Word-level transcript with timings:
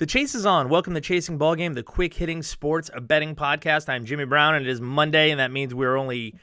The 0.00 0.06
chase 0.06 0.34
is 0.34 0.46
on. 0.46 0.70
Welcome 0.70 0.94
to 0.94 1.00
Chasing 1.02 1.36
Ball 1.36 1.56
Game, 1.56 1.74
the 1.74 1.82
quick 1.82 2.14
hitting 2.14 2.42
sports 2.42 2.88
betting 3.02 3.36
podcast. 3.36 3.86
I'm 3.90 4.06
Jimmy 4.06 4.24
Brown, 4.24 4.54
and 4.54 4.66
it 4.66 4.70
is 4.70 4.80
Monday, 4.80 5.30
and 5.30 5.38
that 5.38 5.52
means 5.52 5.74
we're 5.74 5.98
only 5.98 6.36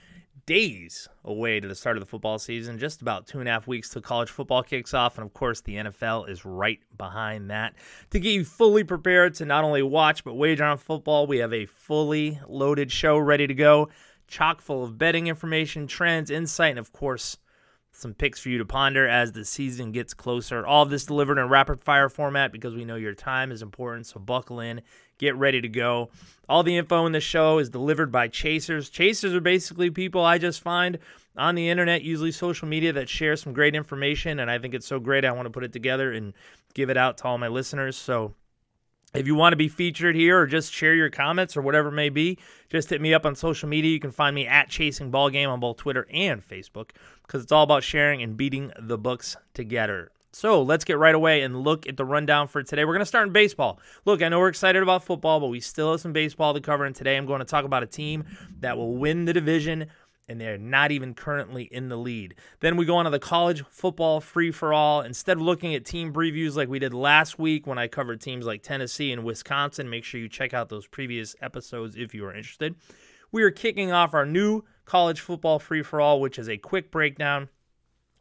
days 0.45 1.09
away 1.25 1.59
to 1.59 1.67
the 1.67 1.73
start 1.73 1.97
of 1.97 2.01
the 2.01 2.05
football 2.05 2.37
season. 2.37 2.77
Just 2.77 3.01
about 3.01 3.25
two 3.25 3.39
and 3.39 3.49
a 3.49 3.51
half 3.51 3.65
weeks 3.65 3.89
till 3.89 4.03
college 4.03 4.29
football 4.29 4.61
kicks 4.61 4.93
off, 4.93 5.17
and 5.17 5.25
of 5.25 5.33
course, 5.33 5.61
the 5.61 5.73
NFL 5.73 6.29
is 6.29 6.45
right 6.45 6.79
behind 6.99 7.49
that. 7.49 7.73
To 8.11 8.19
get 8.19 8.29
you 8.29 8.45
fully 8.45 8.83
prepared 8.83 9.33
to 9.33 9.45
not 9.45 9.63
only 9.63 9.81
watch 9.81 10.23
but 10.23 10.35
wager 10.35 10.63
on 10.63 10.77
football, 10.77 11.25
we 11.25 11.39
have 11.39 11.51
a 11.51 11.65
fully 11.65 12.39
loaded 12.47 12.91
show 12.91 13.17
ready 13.17 13.47
to 13.47 13.55
go, 13.55 13.89
chock 14.27 14.61
full 14.61 14.83
of 14.83 14.99
betting 14.99 15.25
information, 15.25 15.87
trends, 15.87 16.29
insight, 16.29 16.69
and 16.69 16.79
of 16.79 16.93
course 16.93 17.39
some 17.97 18.13
picks 18.13 18.39
for 18.39 18.49
you 18.49 18.59
to 18.59 18.65
ponder 18.65 19.07
as 19.07 19.31
the 19.31 19.43
season 19.43 19.91
gets 19.91 20.13
closer. 20.13 20.65
All 20.65 20.85
this 20.85 21.05
delivered 21.05 21.39
in 21.39 21.49
rapid 21.49 21.83
fire 21.83 22.09
format 22.09 22.51
because 22.51 22.75
we 22.75 22.85
know 22.85 22.95
your 22.95 23.15
time 23.15 23.51
is 23.51 23.63
important. 23.63 24.05
So 24.05 24.19
buckle 24.19 24.59
in, 24.59 24.81
get 25.17 25.35
ready 25.35 25.61
to 25.61 25.67
go. 25.67 26.09
All 26.47 26.61
the 26.61 26.77
info 26.77 27.07
in 27.07 27.11
the 27.11 27.19
show 27.19 27.57
is 27.57 27.71
delivered 27.71 28.11
by 28.11 28.27
chasers. 28.27 28.91
Chasers 28.91 29.33
are 29.33 29.41
basically 29.41 29.89
people 29.89 30.23
I 30.23 30.37
just 30.37 30.61
find 30.61 30.99
on 31.35 31.55
the 31.55 31.69
internet, 31.69 32.03
usually 32.03 32.31
social 32.31 32.67
media, 32.67 32.93
that 32.93 33.09
share 33.09 33.35
some 33.35 33.51
great 33.51 33.73
information. 33.73 34.39
And 34.39 34.51
I 34.51 34.59
think 34.59 34.75
it's 34.75 34.87
so 34.87 34.99
great, 34.99 35.25
I 35.25 35.31
want 35.31 35.47
to 35.47 35.51
put 35.51 35.63
it 35.63 35.73
together 35.73 36.11
and 36.11 36.33
give 36.75 36.91
it 36.91 36.97
out 36.97 37.17
to 37.17 37.25
all 37.25 37.39
my 37.39 37.47
listeners. 37.47 37.97
So 37.97 38.35
if 39.13 39.25
you 39.25 39.35
want 39.35 39.53
to 39.53 39.57
be 39.57 39.69
featured 39.69 40.15
here 40.15 40.39
or 40.39 40.45
just 40.45 40.71
share 40.71 40.93
your 40.93 41.09
comments 41.09 41.55
or 41.55 41.61
whatever 41.61 41.89
it 41.89 41.93
may 41.93 42.09
be, 42.09 42.37
just 42.69 42.89
hit 42.89 43.01
me 43.01 43.13
up 43.13 43.25
on 43.25 43.35
social 43.35 43.69
media. 43.69 43.91
You 43.91 43.99
can 43.99 44.11
find 44.11 44.35
me 44.35 44.45
at 44.47 44.69
Chasing 44.69 45.11
Ball 45.11 45.29
Game 45.29 45.49
on 45.49 45.59
both 45.59 45.77
Twitter 45.77 46.07
and 46.11 46.45
Facebook 46.45 46.89
because 47.25 47.43
it's 47.43 47.51
all 47.51 47.63
about 47.63 47.83
sharing 47.83 48.21
and 48.21 48.35
beating 48.35 48.71
the 48.79 48.97
books 48.97 49.37
together. 49.53 50.11
So 50.33 50.61
let's 50.61 50.83
get 50.83 50.99
right 50.99 51.15
away 51.15 51.41
and 51.41 51.63
look 51.63 51.87
at 51.87 51.97
the 51.97 52.05
rundown 52.05 52.47
for 52.47 52.61
today. 52.61 52.85
We're 52.85 52.93
going 52.93 52.99
to 52.99 53.07
start 53.07 53.27
in 53.27 53.33
baseball. 53.33 53.79
Look, 54.05 54.21
I 54.21 54.29
know 54.29 54.39
we're 54.39 54.49
excited 54.49 54.83
about 54.83 55.03
football, 55.03 55.39
but 55.39 55.47
we 55.47 55.59
still 55.59 55.91
have 55.91 56.01
some 56.01 56.13
baseball 56.13 56.53
to 56.53 56.61
cover. 56.61 56.85
And 56.85 56.95
today 56.95 57.17
I'm 57.17 57.25
going 57.25 57.39
to 57.39 57.45
talk 57.45 57.65
about 57.65 57.81
a 57.81 57.87
team 57.87 58.25
that 58.59 58.77
will 58.77 58.97
win 58.97 59.25
the 59.25 59.33
division 59.33 59.87
and 60.27 60.39
they're 60.39 60.57
not 60.57 60.91
even 60.91 61.13
currently 61.13 61.63
in 61.63 61.89
the 61.89 61.95
lead. 61.95 62.35
Then 62.59 62.77
we 62.77 62.85
go 62.85 62.97
on 62.97 63.05
to 63.05 63.11
the 63.11 63.19
college 63.19 63.63
football 63.69 64.19
free 64.19 64.51
for 64.51 64.73
all. 64.73 65.01
Instead 65.01 65.37
of 65.37 65.43
looking 65.43 65.73
at 65.75 65.85
team 65.85 66.13
previews 66.13 66.55
like 66.55 66.69
we 66.69 66.79
did 66.79 66.93
last 66.93 67.39
week 67.39 67.65
when 67.65 67.77
I 67.77 67.87
covered 67.87 68.21
teams 68.21 68.45
like 68.45 68.61
Tennessee 68.61 69.11
and 69.11 69.23
Wisconsin, 69.23 69.89
make 69.89 70.03
sure 70.03 70.19
you 70.19 70.29
check 70.29 70.53
out 70.53 70.69
those 70.69 70.87
previous 70.87 71.35
episodes 71.41 71.95
if 71.95 72.13
you 72.13 72.25
are 72.25 72.33
interested. 72.33 72.75
We 73.31 73.43
are 73.43 73.51
kicking 73.51 73.91
off 73.91 74.13
our 74.13 74.25
new 74.25 74.63
college 74.85 75.19
football 75.19 75.59
free 75.59 75.83
for 75.83 76.01
all, 76.01 76.19
which 76.21 76.39
is 76.39 76.49
a 76.49 76.57
quick 76.57 76.91
breakdown 76.91 77.49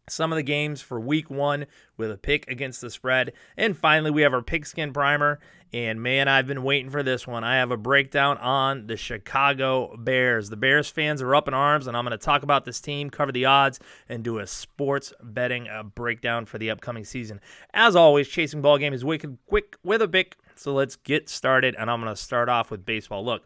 some 0.08 0.32
of 0.32 0.36
the 0.36 0.42
games 0.42 0.80
for 0.80 1.00
week 1.00 1.30
one 1.30 1.66
with 1.96 2.12
a 2.12 2.16
pick 2.16 2.48
against 2.48 2.80
the 2.80 2.90
spread. 2.90 3.32
And 3.56 3.76
finally, 3.76 4.10
we 4.10 4.22
have 4.22 4.34
our 4.34 4.42
pigskin 4.42 4.92
primer. 4.92 5.40
And 5.72 6.00
man, 6.00 6.28
I've 6.28 6.46
been 6.46 6.62
waiting 6.62 6.90
for 6.90 7.02
this 7.02 7.26
one. 7.26 7.42
I 7.42 7.56
have 7.56 7.72
a 7.72 7.76
breakdown 7.76 8.38
on 8.38 8.86
the 8.86 8.96
Chicago 8.96 9.96
Bears. 9.96 10.48
The 10.48 10.56
Bears 10.56 10.88
fans 10.88 11.20
are 11.20 11.34
up 11.34 11.48
in 11.48 11.54
arms, 11.54 11.88
and 11.88 11.96
I'm 11.96 12.04
going 12.04 12.16
to 12.16 12.24
talk 12.24 12.44
about 12.44 12.64
this 12.64 12.80
team, 12.80 13.10
cover 13.10 13.32
the 13.32 13.46
odds, 13.46 13.80
and 14.08 14.22
do 14.22 14.38
a 14.38 14.46
sports 14.46 15.12
betting 15.20 15.68
uh, 15.68 15.82
breakdown 15.82 16.46
for 16.46 16.58
the 16.58 16.70
upcoming 16.70 17.04
season. 17.04 17.40
As 17.74 17.96
always, 17.96 18.28
chasing 18.28 18.62
ball 18.62 18.78
game 18.78 18.94
is 18.94 19.04
wicked 19.04 19.36
quick 19.48 19.77
with 19.82 20.02
a 20.02 20.08
pick. 20.08 20.36
So 20.54 20.72
let's 20.72 20.94
get 20.94 21.28
started. 21.28 21.74
And 21.77 21.90
I'm 21.90 22.00
going 22.00 22.14
to 22.14 22.20
start 22.20 22.48
off 22.48 22.70
with 22.70 22.86
baseball. 22.86 23.24
Look, 23.24 23.42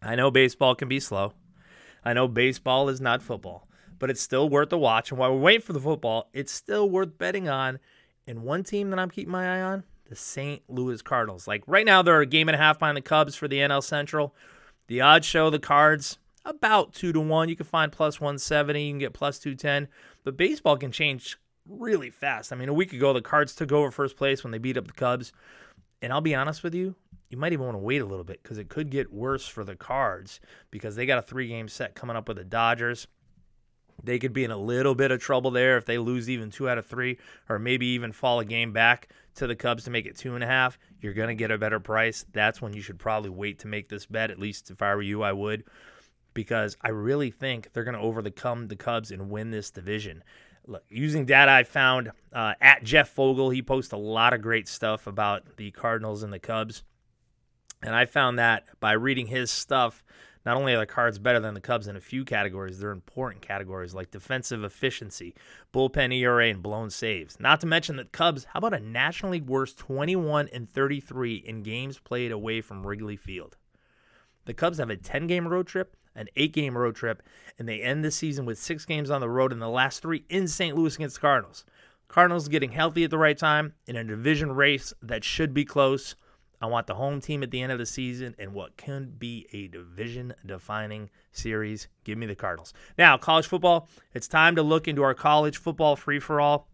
I 0.00 0.14
know 0.14 0.30
baseball 0.30 0.76
can 0.76 0.88
be 0.88 1.00
slow. 1.00 1.32
I 2.04 2.12
know 2.12 2.28
baseball 2.28 2.88
is 2.88 3.00
not 3.00 3.20
football 3.20 3.66
but 3.98 4.10
it's 4.10 4.20
still 4.20 4.48
worth 4.48 4.70
the 4.70 4.78
watch. 4.78 5.10
And 5.10 5.18
while 5.18 5.32
we're 5.32 5.40
waiting 5.40 5.62
for 5.62 5.72
the 5.72 5.80
football, 5.80 6.28
it's 6.32 6.52
still 6.52 6.88
worth 6.88 7.16
betting 7.18 7.48
on. 7.48 7.78
And 8.26 8.42
one 8.42 8.64
team 8.64 8.90
that 8.90 8.98
I'm 8.98 9.10
keeping 9.10 9.32
my 9.32 9.58
eye 9.58 9.62
on, 9.62 9.84
the 10.08 10.16
St. 10.16 10.62
Louis 10.68 11.00
Cardinals. 11.02 11.46
Like 11.46 11.62
right 11.66 11.86
now, 11.86 12.02
they're 12.02 12.20
a 12.20 12.26
game 12.26 12.48
and 12.48 12.56
a 12.56 12.58
half 12.58 12.78
behind 12.78 12.96
the 12.96 13.02
Cubs 13.02 13.34
for 13.34 13.48
the 13.48 13.58
NL 13.58 13.82
Central. 13.82 14.34
The 14.88 15.00
odds 15.00 15.26
show 15.26 15.50
the 15.50 15.58
Cards 15.58 16.18
about 16.44 16.92
two 16.92 17.12
to 17.12 17.20
one. 17.20 17.48
You 17.48 17.56
can 17.56 17.66
find 17.66 17.90
plus 17.92 18.20
170, 18.20 18.82
you 18.82 18.92
can 18.92 18.98
get 18.98 19.12
plus 19.12 19.38
210. 19.38 19.88
But 20.24 20.36
baseball 20.36 20.76
can 20.76 20.92
change 20.92 21.36
really 21.68 22.10
fast. 22.10 22.52
I 22.52 22.56
mean, 22.56 22.68
a 22.68 22.74
week 22.74 22.92
ago, 22.92 23.12
the 23.12 23.20
Cards 23.20 23.54
took 23.54 23.72
over 23.72 23.90
first 23.90 24.16
place 24.16 24.44
when 24.44 24.52
they 24.52 24.58
beat 24.58 24.76
up 24.76 24.86
the 24.86 24.92
Cubs. 24.92 25.32
And 26.02 26.12
I'll 26.12 26.20
be 26.20 26.34
honest 26.34 26.62
with 26.62 26.74
you, 26.74 26.94
you 27.30 27.38
might 27.38 27.52
even 27.52 27.64
want 27.64 27.74
to 27.74 27.82
wait 27.82 28.02
a 28.02 28.06
little 28.06 28.24
bit 28.24 28.42
because 28.42 28.58
it 28.58 28.68
could 28.68 28.90
get 28.90 29.12
worse 29.12 29.46
for 29.46 29.64
the 29.64 29.76
Cards 29.76 30.40
because 30.70 30.94
they 30.94 31.06
got 31.06 31.18
a 31.18 31.22
three 31.22 31.48
game 31.48 31.68
set 31.68 31.94
coming 31.94 32.16
up 32.16 32.28
with 32.28 32.36
the 32.36 32.44
Dodgers. 32.44 33.06
They 34.02 34.18
could 34.18 34.32
be 34.32 34.44
in 34.44 34.50
a 34.50 34.56
little 34.56 34.94
bit 34.94 35.10
of 35.10 35.20
trouble 35.20 35.50
there 35.50 35.76
if 35.76 35.84
they 35.84 35.98
lose 35.98 36.30
even 36.30 36.50
two 36.50 36.68
out 36.68 36.78
of 36.78 36.86
three, 36.86 37.18
or 37.48 37.58
maybe 37.58 37.86
even 37.86 38.12
fall 38.12 38.40
a 38.40 38.44
game 38.44 38.72
back 38.72 39.08
to 39.36 39.46
the 39.46 39.56
Cubs 39.56 39.84
to 39.84 39.90
make 39.90 40.06
it 40.06 40.16
two 40.16 40.34
and 40.34 40.44
a 40.44 40.46
half. 40.46 40.78
You're 41.00 41.14
going 41.14 41.28
to 41.28 41.34
get 41.34 41.50
a 41.50 41.58
better 41.58 41.80
price. 41.80 42.24
That's 42.32 42.62
when 42.62 42.72
you 42.72 42.82
should 42.82 42.98
probably 42.98 43.30
wait 43.30 43.58
to 43.60 43.68
make 43.68 43.88
this 43.88 44.06
bet. 44.06 44.30
At 44.30 44.38
least 44.38 44.70
if 44.70 44.82
I 44.82 44.94
were 44.94 45.02
you, 45.02 45.22
I 45.22 45.32
would, 45.32 45.64
because 46.34 46.76
I 46.82 46.90
really 46.90 47.30
think 47.30 47.72
they're 47.72 47.84
going 47.84 47.96
to 47.96 48.00
overcome 48.00 48.68
the 48.68 48.76
Cubs 48.76 49.10
and 49.10 49.30
win 49.30 49.50
this 49.50 49.70
division. 49.70 50.22
Look, 50.66 50.84
using 50.88 51.26
data 51.26 51.52
I 51.52 51.62
found 51.62 52.10
uh, 52.32 52.54
at 52.60 52.82
Jeff 52.82 53.08
Fogel, 53.10 53.50
he 53.50 53.62
posts 53.62 53.92
a 53.92 53.96
lot 53.96 54.32
of 54.32 54.42
great 54.42 54.68
stuff 54.68 55.06
about 55.06 55.56
the 55.56 55.70
Cardinals 55.70 56.22
and 56.22 56.32
the 56.32 56.40
Cubs. 56.40 56.82
And 57.82 57.94
I 57.94 58.06
found 58.06 58.38
that 58.38 58.64
by 58.80 58.92
reading 58.92 59.26
his 59.26 59.50
stuff, 59.50 60.02
not 60.46 60.56
only 60.56 60.72
are 60.72 60.78
the 60.78 60.86
Cards 60.86 61.18
better 61.18 61.40
than 61.40 61.54
the 61.54 61.60
Cubs 61.60 61.88
in 61.88 61.96
a 61.96 62.00
few 62.00 62.24
categories, 62.24 62.78
they're 62.78 62.92
important 62.92 63.42
categories 63.42 63.94
like 63.94 64.12
defensive 64.12 64.62
efficiency, 64.62 65.34
bullpen 65.74 66.14
ERA, 66.14 66.46
and 66.48 66.62
blown 66.62 66.88
saves. 66.88 67.40
Not 67.40 67.60
to 67.60 67.66
mention 67.66 67.96
that 67.96 68.12
Cubs, 68.12 68.44
how 68.44 68.58
about 68.58 68.72
a 68.72 68.80
National 68.80 69.32
League 69.32 69.48
worst 69.48 69.76
21 69.76 70.48
and 70.52 70.70
33 70.70 71.34
in 71.44 71.64
games 71.64 71.98
played 71.98 72.30
away 72.30 72.60
from 72.60 72.86
Wrigley 72.86 73.16
Field? 73.16 73.56
The 74.44 74.54
Cubs 74.54 74.78
have 74.78 74.90
a 74.90 74.96
10 74.96 75.26
game 75.26 75.48
road 75.48 75.66
trip, 75.66 75.96
an 76.14 76.28
8 76.36 76.52
game 76.52 76.78
road 76.78 76.94
trip, 76.94 77.24
and 77.58 77.68
they 77.68 77.82
end 77.82 78.04
the 78.04 78.12
season 78.12 78.46
with 78.46 78.58
6 78.58 78.84
games 78.84 79.10
on 79.10 79.20
the 79.20 79.28
road 79.28 79.52
in 79.52 79.58
the 79.58 79.68
last 79.68 80.00
3 80.00 80.24
in 80.28 80.46
St. 80.46 80.76
Louis 80.76 80.94
against 80.94 81.16
the 81.16 81.22
Cardinals. 81.22 81.64
Cardinals 82.06 82.46
getting 82.46 82.70
healthy 82.70 83.02
at 83.02 83.10
the 83.10 83.18
right 83.18 83.36
time 83.36 83.74
in 83.86 83.96
a 83.96 84.04
division 84.04 84.52
race 84.52 84.94
that 85.02 85.24
should 85.24 85.52
be 85.52 85.64
close. 85.64 86.14
I 86.60 86.66
want 86.66 86.86
the 86.86 86.94
home 86.94 87.20
team 87.20 87.42
at 87.42 87.50
the 87.50 87.60
end 87.60 87.72
of 87.72 87.78
the 87.78 87.86
season 87.86 88.34
and 88.38 88.52
what 88.52 88.76
can 88.76 89.12
be 89.18 89.46
a 89.52 89.68
division 89.68 90.34
defining 90.44 91.10
series. 91.32 91.88
Give 92.04 92.16
me 92.16 92.26
the 92.26 92.34
Cardinals. 92.34 92.72
Now, 92.96 93.18
college 93.18 93.46
football, 93.46 93.88
it's 94.14 94.28
time 94.28 94.56
to 94.56 94.62
look 94.62 94.88
into 94.88 95.02
our 95.02 95.14
college 95.14 95.58
football 95.58 95.96
free 95.96 96.20
for 96.20 96.40
all. 96.40 96.68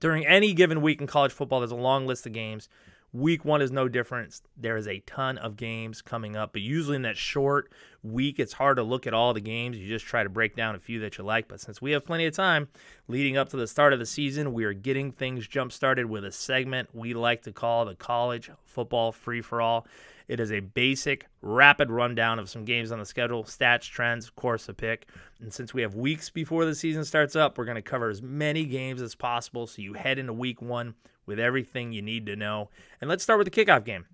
During 0.00 0.26
any 0.26 0.52
given 0.52 0.80
week 0.80 1.00
in 1.00 1.06
college 1.06 1.32
football, 1.32 1.60
there's 1.60 1.70
a 1.70 1.76
long 1.76 2.06
list 2.06 2.26
of 2.26 2.32
games. 2.32 2.68
Week 3.14 3.42
one 3.42 3.62
is 3.62 3.70
no 3.70 3.88
different. 3.88 4.42
There 4.58 4.76
is 4.76 4.86
a 4.86 5.00
ton 5.00 5.38
of 5.38 5.56
games 5.56 6.02
coming 6.02 6.36
up, 6.36 6.52
but 6.52 6.60
usually 6.60 6.96
in 6.96 7.02
that 7.02 7.16
short 7.16 7.72
week, 8.02 8.38
it's 8.38 8.52
hard 8.52 8.76
to 8.76 8.82
look 8.82 9.06
at 9.06 9.14
all 9.14 9.32
the 9.32 9.40
games. 9.40 9.78
You 9.78 9.88
just 9.88 10.04
try 10.04 10.22
to 10.22 10.28
break 10.28 10.54
down 10.54 10.74
a 10.74 10.78
few 10.78 11.00
that 11.00 11.16
you 11.16 11.24
like. 11.24 11.48
But 11.48 11.60
since 11.60 11.80
we 11.80 11.92
have 11.92 12.04
plenty 12.04 12.26
of 12.26 12.34
time 12.34 12.68
leading 13.08 13.38
up 13.38 13.48
to 13.48 13.56
the 13.56 13.66
start 13.66 13.94
of 13.94 13.98
the 13.98 14.04
season, 14.04 14.52
we 14.52 14.64
are 14.64 14.74
getting 14.74 15.10
things 15.10 15.48
jump 15.48 15.72
started 15.72 16.04
with 16.04 16.22
a 16.26 16.32
segment 16.32 16.90
we 16.94 17.14
like 17.14 17.42
to 17.44 17.52
call 17.52 17.86
the 17.86 17.94
College 17.94 18.50
Football 18.66 19.12
Free 19.12 19.40
for 19.40 19.62
All. 19.62 19.86
It 20.28 20.38
is 20.38 20.52
a 20.52 20.60
basic, 20.60 21.26
rapid 21.40 21.90
rundown 21.90 22.38
of 22.38 22.50
some 22.50 22.66
games 22.66 22.92
on 22.92 22.98
the 22.98 23.06
schedule, 23.06 23.44
stats, 23.44 23.88
trends, 23.88 24.28
course, 24.28 24.68
a 24.68 24.74
pick. 24.74 25.08
And 25.40 25.50
since 25.50 25.72
we 25.72 25.80
have 25.80 25.94
weeks 25.94 26.28
before 26.28 26.66
the 26.66 26.74
season 26.74 27.06
starts 27.06 27.36
up, 27.36 27.56
we're 27.56 27.64
going 27.64 27.76
to 27.76 27.82
cover 27.82 28.10
as 28.10 28.20
many 28.20 28.66
games 28.66 29.00
as 29.00 29.14
possible 29.14 29.66
so 29.66 29.80
you 29.80 29.94
head 29.94 30.18
into 30.18 30.34
week 30.34 30.60
one 30.60 30.94
with 31.28 31.38
everything 31.38 31.92
you 31.92 32.02
need 32.02 32.26
to 32.26 32.34
know. 32.34 32.70
And 33.00 33.08
let's 33.08 33.22
start 33.22 33.38
with 33.38 33.52
the 33.52 33.64
kickoff 33.64 33.84
game. 33.84 34.06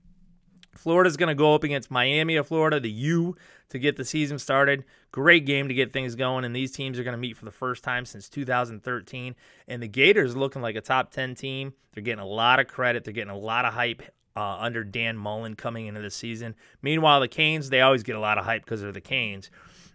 Florida's 0.77 1.17
going 1.17 1.29
to 1.29 1.35
go 1.35 1.55
up 1.55 1.63
against 1.63 1.91
Miami 1.91 2.37
of 2.37 2.49
Florida, 2.49 2.81
the 2.81 2.91
U, 2.91 3.37
to 3.71 3.79
get 3.79 3.97
the 3.97 4.05
season 4.05 4.39
started. 4.39 4.85
Great 5.13 5.47
game 5.47 5.69
to 5.69 5.75
get 5.75 5.93
things 5.93 6.17
going, 6.17 6.45
and 6.45 6.55
these 6.55 6.73
teams 6.73 6.99
are 6.99 7.05
going 7.05 7.13
to 7.13 7.19
meet 7.19 7.37
for 7.37 7.45
the 7.45 7.53
first 7.53 7.85
time 7.85 8.05
since 8.05 8.29
2013. 8.29 9.37
And 9.69 9.83
the 9.83 9.89
Gators 9.89 10.37
looking 10.37 10.61
like 10.61 10.77
a 10.77 10.81
top 10.81 11.13
10 11.13 11.37
team. 11.37 11.73
They're 11.93 12.03
getting 12.03 12.23
a 12.23 12.27
lot 12.27 12.59
of 12.59 12.67
credit. 12.67 13.05
They're 13.05 13.15
getting 13.15 13.31
a 13.31 13.39
lot 13.39 13.65
of 13.65 13.73
hype 13.73 14.03
uh, 14.37 14.59
under 14.59 14.83
Dan 14.83 15.17
Mullen 15.17 15.55
coming 15.55 15.87
into 15.87 16.01
the 16.01 16.11
season. 16.11 16.57
Meanwhile, 16.83 17.21
the 17.21 17.29
Canes, 17.29 17.71
they 17.71 17.81
always 17.81 18.03
get 18.03 18.17
a 18.17 18.21
lot 18.21 18.37
of 18.37 18.45
hype 18.45 18.65
because 18.65 18.81
they're 18.83 18.93
the 18.93 19.01
Canes. 19.01 19.51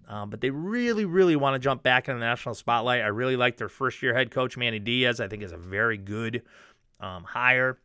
Um, 0.07 0.31
but 0.31 0.42
they 0.42 0.50
really, 0.50 1.06
really 1.06 1.36
want 1.36 1.54
to 1.54 1.60
jump 1.60 1.83
back 1.83 2.10
in 2.10 2.15
the 2.15 2.19
national 2.19 2.56
spotlight. 2.56 3.01
I 3.01 3.07
really 3.07 3.36
like 3.36 3.57
their 3.57 3.69
first 3.69 4.01
year 4.01 4.15
head 4.15 4.31
coach, 4.31 4.57
Manny 4.57 4.80
Diaz. 4.80 5.19
I 5.19 5.27
think 5.27 5.44
is 5.44 5.51
a 5.51 5.57
very 5.57 5.98
good 5.98 6.42
um, 7.00 7.24
hire. 7.24 7.78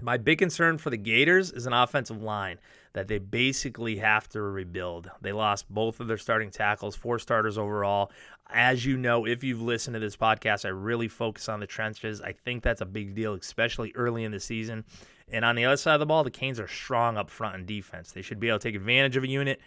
My 0.00 0.16
big 0.16 0.38
concern 0.38 0.78
for 0.78 0.90
the 0.90 0.96
Gators 0.96 1.52
is 1.52 1.66
an 1.66 1.72
offensive 1.72 2.22
line 2.22 2.58
that 2.94 3.08
they 3.08 3.18
basically 3.18 3.96
have 3.96 4.28
to 4.30 4.42
rebuild. 4.42 5.10
They 5.20 5.32
lost 5.32 5.68
both 5.68 6.00
of 6.00 6.08
their 6.08 6.18
starting 6.18 6.50
tackles, 6.50 6.96
four 6.96 7.18
starters 7.18 7.58
overall. 7.58 8.10
As 8.50 8.84
you 8.84 8.96
know, 8.96 9.26
if 9.26 9.44
you've 9.44 9.62
listened 9.62 9.94
to 9.94 10.00
this 10.00 10.16
podcast, 10.16 10.64
I 10.64 10.68
really 10.68 11.08
focus 11.08 11.48
on 11.48 11.60
the 11.60 11.66
trenches. 11.66 12.20
I 12.20 12.32
think 12.32 12.62
that's 12.62 12.80
a 12.80 12.86
big 12.86 13.14
deal, 13.14 13.34
especially 13.34 13.92
early 13.94 14.24
in 14.24 14.32
the 14.32 14.40
season. 14.40 14.84
And 15.30 15.44
on 15.44 15.56
the 15.56 15.64
other 15.64 15.76
side 15.76 15.94
of 15.94 16.00
the 16.00 16.06
ball, 16.06 16.24
the 16.24 16.30
Canes 16.30 16.60
are 16.60 16.68
strong 16.68 17.16
up 17.16 17.30
front 17.30 17.54
in 17.54 17.66
defense. 17.66 18.12
They 18.12 18.22
should 18.22 18.40
be 18.40 18.48
able 18.48 18.58
to 18.58 18.68
take 18.68 18.74
advantage 18.74 19.16
of 19.16 19.24
a 19.24 19.28
unit 19.28 19.60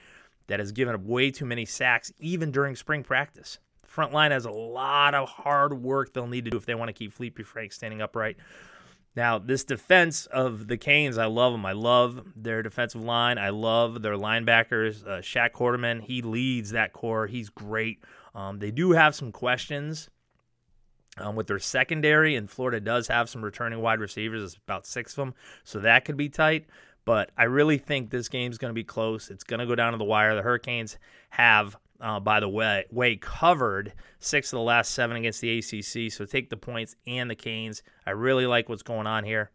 that 0.47 0.59
has 0.59 0.71
given 0.71 0.93
up 0.93 1.01
way 1.01 1.31
too 1.31 1.45
many 1.45 1.65
sacks, 1.65 2.11
even 2.19 2.51
during 2.51 2.75
spring 2.75 3.03
practice. 3.03 3.57
Front 3.95 4.11
line 4.11 4.31
has 4.31 4.43
a 4.43 4.51
lot 4.51 5.15
of 5.15 5.29
hard 5.29 5.81
work 5.81 6.11
they'll 6.11 6.27
need 6.27 6.43
to 6.43 6.51
do 6.51 6.57
if 6.57 6.65
they 6.65 6.75
want 6.75 6.89
to 6.89 6.93
keep 6.93 7.17
Feleipe 7.17 7.45
Frank 7.45 7.71
standing 7.71 8.01
upright. 8.01 8.35
Now, 9.15 9.39
this 9.39 9.63
defense 9.63 10.25
of 10.25 10.67
the 10.67 10.75
Canes, 10.75 11.17
I 11.17 11.27
love 11.27 11.53
them. 11.53 11.65
I 11.65 11.71
love 11.71 12.21
their 12.35 12.61
defensive 12.61 13.01
line. 13.01 13.37
I 13.37 13.51
love 13.51 14.01
their 14.01 14.17
linebackers. 14.17 15.07
Uh, 15.07 15.21
Shaq 15.21 15.51
Quarterman, 15.51 16.01
he 16.01 16.21
leads 16.21 16.71
that 16.71 16.91
corps. 16.91 17.25
He's 17.25 17.47
great. 17.47 18.03
Um, 18.35 18.59
they 18.59 18.69
do 18.69 18.91
have 18.91 19.15
some 19.15 19.31
questions 19.31 20.09
um, 21.17 21.37
with 21.37 21.47
their 21.47 21.59
secondary, 21.59 22.35
and 22.35 22.49
Florida 22.49 22.81
does 22.81 23.07
have 23.07 23.29
some 23.29 23.45
returning 23.45 23.79
wide 23.79 24.01
receivers. 24.01 24.43
It's 24.43 24.59
about 24.67 24.85
six 24.85 25.13
of 25.13 25.15
them, 25.15 25.33
so 25.63 25.79
that 25.79 26.03
could 26.03 26.17
be 26.17 26.27
tight. 26.27 26.65
But 27.05 27.31
I 27.37 27.45
really 27.45 27.77
think 27.77 28.09
this 28.09 28.27
game's 28.27 28.57
going 28.57 28.71
to 28.71 28.75
be 28.75 28.83
close. 28.83 29.29
It's 29.29 29.45
going 29.45 29.61
to 29.61 29.65
go 29.65 29.75
down 29.75 29.93
to 29.93 29.97
the 29.97 30.03
wire. 30.03 30.35
The 30.35 30.41
Hurricanes 30.41 30.97
have 31.29 31.77
uh, 32.01 32.19
by 32.19 32.39
the 32.39 32.49
way, 32.49 32.85
way 32.91 33.15
covered 33.15 33.93
six 34.19 34.51
of 34.51 34.57
the 34.57 34.63
last 34.63 34.91
seven 34.91 35.17
against 35.17 35.41
the 35.41 35.57
ACC. 35.57 36.11
So 36.11 36.25
take 36.25 36.49
the 36.49 36.57
points 36.57 36.95
and 37.07 37.29
the 37.29 37.35
Canes. 37.35 37.83
I 38.05 38.11
really 38.11 38.45
like 38.45 38.69
what's 38.69 38.83
going 38.83 39.07
on 39.07 39.23
here. 39.23 39.51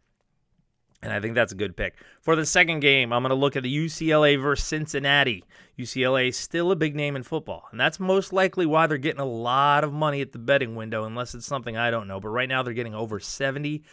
And 1.03 1.11
I 1.11 1.19
think 1.19 1.33
that's 1.33 1.51
a 1.51 1.55
good 1.55 1.75
pick. 1.75 1.95
For 2.21 2.35
the 2.35 2.45
second 2.45 2.81
game, 2.81 3.11
I'm 3.11 3.23
going 3.23 3.31
to 3.31 3.35
look 3.35 3.55
at 3.55 3.63
the 3.63 3.75
UCLA 3.75 4.39
versus 4.39 4.65
Cincinnati. 4.65 5.43
UCLA 5.79 6.29
is 6.29 6.37
still 6.37 6.71
a 6.71 6.75
big 6.75 6.95
name 6.95 7.15
in 7.15 7.23
football, 7.23 7.67
and 7.71 7.79
that's 7.79 7.99
most 7.99 8.31
likely 8.31 8.67
why 8.67 8.85
they're 8.85 8.99
getting 8.99 9.19
a 9.21 9.25
lot 9.25 9.83
of 9.83 9.91
money 9.91 10.21
at 10.21 10.31
the 10.31 10.37
betting 10.37 10.75
window, 10.75 11.05
unless 11.05 11.33
it's 11.33 11.47
something 11.47 11.75
I 11.75 11.89
don't 11.89 12.07
know. 12.07 12.19
But 12.19 12.29
right 12.29 12.47
now, 12.47 12.61
they're 12.61 12.75
getting 12.75 12.93
over 12.93 13.19
70% 13.19 13.83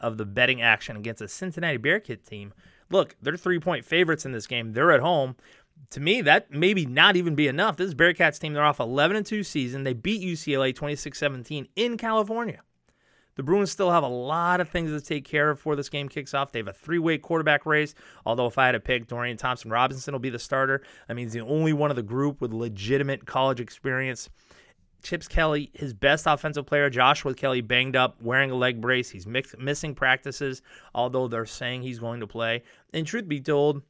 of 0.00 0.18
the 0.18 0.24
betting 0.24 0.62
action 0.62 0.96
against 0.96 1.20
a 1.20 1.26
Cincinnati 1.26 1.78
Bearcat 1.78 2.24
team. 2.24 2.52
Look, 2.90 3.16
they're 3.22 3.36
three 3.36 3.58
point 3.58 3.84
favorites 3.84 4.24
in 4.24 4.32
this 4.32 4.46
game. 4.46 4.72
They're 4.72 4.92
at 4.92 5.00
home 5.00 5.36
to 5.90 6.00
me, 6.00 6.20
that 6.22 6.50
maybe 6.50 6.86
not 6.86 7.16
even 7.16 7.34
be 7.34 7.48
enough. 7.48 7.76
This 7.76 7.94
Bearcats 7.94 8.38
team, 8.38 8.52
they're 8.52 8.64
off 8.64 8.80
11 8.80 9.16
and 9.16 9.26
2 9.26 9.42
season. 9.42 9.84
They 9.84 9.94
beat 9.94 10.22
UCLA 10.22 10.74
26 10.74 11.18
17 11.18 11.68
in 11.76 11.96
California. 11.96 12.60
The 13.36 13.44
Bruins 13.44 13.70
still 13.70 13.90
have 13.90 14.02
a 14.02 14.08
lot 14.08 14.60
of 14.60 14.68
things 14.68 14.90
to 14.90 15.00
take 15.00 15.24
care 15.24 15.50
of 15.50 15.56
before 15.56 15.74
this 15.74 15.88
game 15.88 16.08
kicks 16.08 16.34
off. 16.34 16.52
They 16.52 16.58
have 16.58 16.68
a 16.68 16.72
three 16.72 16.98
way 16.98 17.16
quarterback 17.16 17.64
race. 17.64 17.94
Although, 18.26 18.46
if 18.46 18.58
I 18.58 18.66
had 18.66 18.72
to 18.72 18.80
pick, 18.80 19.06
Dorian 19.06 19.36
Thompson 19.36 19.70
Robinson 19.70 20.12
will 20.12 20.18
be 20.18 20.30
the 20.30 20.38
starter. 20.38 20.82
I 21.08 21.14
mean, 21.14 21.26
he's 21.26 21.32
the 21.32 21.40
only 21.40 21.72
one 21.72 21.90
of 21.90 21.96
the 21.96 22.02
group 22.02 22.40
with 22.40 22.52
legitimate 22.52 23.24
college 23.24 23.60
experience. 23.60 24.28
Chips 25.02 25.26
Kelly, 25.26 25.70
his 25.72 25.94
best 25.94 26.26
offensive 26.26 26.66
player, 26.66 26.90
Joshua 26.90 27.32
Kelly, 27.32 27.62
banged 27.62 27.96
up, 27.96 28.20
wearing 28.20 28.50
a 28.50 28.54
leg 28.54 28.80
brace. 28.80 29.08
He's 29.08 29.26
mix, 29.26 29.54
missing 29.58 29.94
practices, 29.94 30.60
although 30.94 31.26
they're 31.26 31.46
saying 31.46 31.80
he's 31.80 31.98
going 31.98 32.20
to 32.20 32.26
play. 32.26 32.62
And 32.92 33.06
truth 33.06 33.26
be 33.26 33.40
told, 33.40 33.80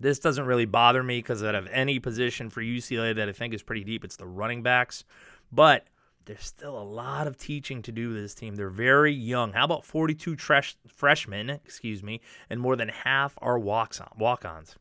this 0.00 0.18
doesn't 0.18 0.46
really 0.46 0.66
bother 0.66 1.02
me 1.02 1.18
because 1.18 1.42
out 1.42 1.54
of 1.54 1.68
any 1.68 1.98
position 1.98 2.50
for 2.50 2.60
UCLA 2.62 3.14
that 3.16 3.28
I 3.28 3.32
think 3.32 3.54
is 3.54 3.62
pretty 3.62 3.84
deep, 3.84 4.04
it's 4.04 4.16
the 4.16 4.26
running 4.26 4.62
backs. 4.62 5.04
But 5.52 5.86
there's 6.24 6.44
still 6.44 6.76
a 6.78 6.82
lot 6.82 7.26
of 7.26 7.36
teaching 7.36 7.82
to 7.82 7.92
do 7.92 8.08
with 8.08 8.16
this 8.16 8.34
team. 8.34 8.54
They're 8.54 8.70
very 8.70 9.12
young. 9.12 9.52
How 9.52 9.64
about 9.64 9.84
42 9.84 10.36
tresh, 10.36 10.74
freshmen, 10.88 11.50
excuse 11.50 12.02
me, 12.02 12.20
and 12.50 12.60
more 12.60 12.76
than 12.76 12.88
half 12.88 13.34
are 13.42 13.58
walk-ons. 13.58 14.76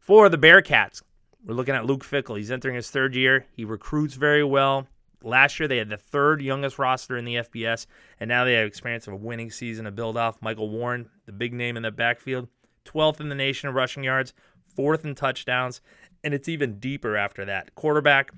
For 0.00 0.28
the 0.28 0.38
Bearcats, 0.38 1.02
we're 1.44 1.54
looking 1.54 1.74
at 1.74 1.86
Luke 1.86 2.04
Fickell. 2.04 2.36
He's 2.36 2.50
entering 2.50 2.74
his 2.74 2.90
third 2.90 3.14
year. 3.14 3.46
He 3.54 3.64
recruits 3.64 4.14
very 4.14 4.44
well. 4.44 4.86
Last 5.22 5.60
year, 5.60 5.68
they 5.68 5.76
had 5.76 5.88
the 5.88 5.96
third 5.96 6.42
youngest 6.42 6.80
roster 6.80 7.16
in 7.16 7.24
the 7.24 7.36
FBS, 7.36 7.86
and 8.18 8.28
now 8.28 8.44
they 8.44 8.54
have 8.54 8.66
experience 8.66 9.06
of 9.06 9.12
a 9.12 9.16
winning 9.16 9.52
season 9.52 9.84
to 9.84 9.92
build 9.92 10.16
off. 10.16 10.42
Michael 10.42 10.68
Warren, 10.68 11.08
the 11.26 11.32
big 11.32 11.52
name 11.52 11.76
in 11.76 11.84
the 11.84 11.92
backfield. 11.92 12.48
12th 12.84 13.20
in 13.20 13.28
the 13.28 13.34
nation 13.34 13.68
in 13.68 13.74
rushing 13.74 14.04
yards, 14.04 14.32
fourth 14.74 15.04
in 15.04 15.14
touchdowns, 15.14 15.80
and 16.24 16.34
it's 16.34 16.48
even 16.48 16.78
deeper 16.78 17.16
after 17.16 17.44
that. 17.44 17.74
Quarterback, 17.74 18.30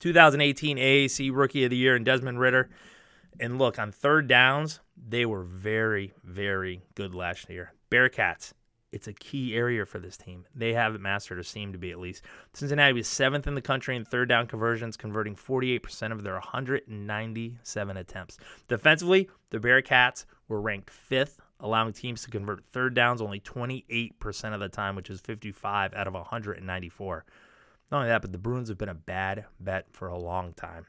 2018 0.00 0.76
AAC 0.76 1.30
Rookie 1.32 1.64
of 1.64 1.70
the 1.70 1.76
Year, 1.76 1.96
and 1.96 2.04
Desmond 2.04 2.40
Ridder. 2.40 2.70
And 3.38 3.58
look, 3.58 3.78
on 3.78 3.92
third 3.92 4.28
downs, 4.28 4.80
they 4.96 5.24
were 5.24 5.44
very, 5.44 6.12
very 6.24 6.82
good 6.94 7.14
last 7.14 7.48
year. 7.48 7.72
Bearcats, 7.90 8.52
it's 8.92 9.08
a 9.08 9.12
key 9.12 9.54
area 9.54 9.86
for 9.86 9.98
this 9.98 10.16
team. 10.16 10.44
They 10.54 10.74
have 10.74 10.94
it 10.94 11.00
mastered, 11.00 11.38
or 11.38 11.42
seem 11.42 11.72
to 11.72 11.78
be 11.78 11.90
at 11.90 11.98
least. 11.98 12.24
Cincinnati 12.52 12.92
was 12.92 13.08
seventh 13.08 13.46
in 13.46 13.54
the 13.54 13.62
country 13.62 13.96
in 13.96 14.04
third 14.04 14.28
down 14.28 14.46
conversions, 14.46 14.96
converting 14.96 15.36
48% 15.36 16.12
of 16.12 16.22
their 16.22 16.34
197 16.34 17.96
attempts. 17.96 18.38
Defensively, 18.68 19.28
the 19.50 19.58
Bearcats 19.58 20.24
were 20.48 20.60
ranked 20.60 20.90
fifth 20.90 21.40
allowing 21.60 21.92
teams 21.92 22.22
to 22.22 22.30
convert 22.30 22.64
third 22.72 22.94
downs 22.94 23.20
only 23.20 23.40
28% 23.40 24.54
of 24.54 24.60
the 24.60 24.68
time, 24.68 24.96
which 24.96 25.10
is 25.10 25.20
55 25.20 25.94
out 25.94 26.06
of 26.06 26.14
194. 26.14 27.24
Not 27.90 27.96
only 27.98 28.08
that, 28.08 28.22
but 28.22 28.32
the 28.32 28.38
Bruins 28.38 28.68
have 28.68 28.78
been 28.78 28.88
a 28.88 28.94
bad 28.94 29.44
bet 29.58 29.86
for 29.90 30.08
a 30.08 30.18
long 30.18 30.52
time. 30.54 30.86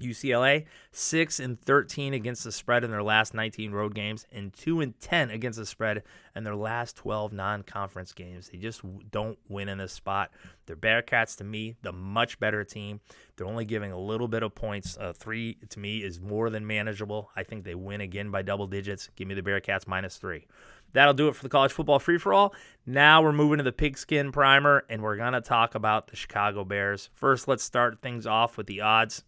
UCLA, 0.00 0.64
6 0.92 1.40
and 1.40 1.60
13 1.60 2.14
against 2.14 2.44
the 2.44 2.52
spread 2.52 2.84
in 2.84 2.90
their 2.90 3.02
last 3.02 3.34
19 3.34 3.72
road 3.72 3.94
games 3.94 4.26
and 4.32 4.52
2 4.54 4.80
and 4.80 4.98
10 5.00 5.30
against 5.30 5.58
the 5.58 5.66
spread 5.66 6.02
in 6.34 6.44
their 6.44 6.56
last 6.56 6.96
12 6.96 7.32
non-conference 7.32 8.12
games. 8.12 8.48
They 8.48 8.58
just 8.58 8.82
don't 9.10 9.38
win 9.48 9.68
in 9.68 9.78
this 9.78 9.92
spot. 9.92 10.30
They're 10.66 10.76
Bearcats 10.76 11.36
to 11.36 11.44
me, 11.44 11.76
the 11.82 11.92
much 11.92 12.40
better 12.40 12.64
team. 12.64 13.00
They're 13.36 13.46
only 13.46 13.64
giving 13.64 13.92
a 13.92 13.98
little 13.98 14.28
bit 14.28 14.42
of 14.42 14.54
points. 14.54 14.96
Uh, 14.98 15.12
3 15.12 15.58
to 15.68 15.78
me 15.78 15.98
is 15.98 16.20
more 16.20 16.50
than 16.50 16.66
manageable. 16.66 17.30
I 17.36 17.42
think 17.44 17.64
they 17.64 17.74
win 17.74 18.00
again 18.00 18.30
by 18.30 18.42
double 18.42 18.66
digits. 18.66 19.10
Give 19.16 19.28
me 19.28 19.34
the 19.34 19.42
Bearcats 19.42 19.86
minus 19.86 20.16
3. 20.16 20.46
That'll 20.92 21.14
do 21.14 21.28
it 21.28 21.36
for 21.36 21.42
the 21.42 21.48
college 21.48 21.72
football 21.72 21.98
free 21.98 22.18
for 22.18 22.32
all. 22.32 22.54
Now 22.86 23.20
we're 23.20 23.32
moving 23.32 23.58
to 23.58 23.64
the 23.64 23.72
pigskin 23.72 24.32
primer 24.32 24.84
and 24.88 25.02
we're 25.02 25.16
going 25.16 25.32
to 25.32 25.40
talk 25.40 25.74
about 25.74 26.06
the 26.06 26.16
Chicago 26.16 26.64
Bears. 26.64 27.10
First, 27.14 27.48
let's 27.48 27.64
start 27.64 28.00
things 28.00 28.26
off 28.26 28.56
with 28.56 28.68
the 28.68 28.80
odds. 28.80 29.24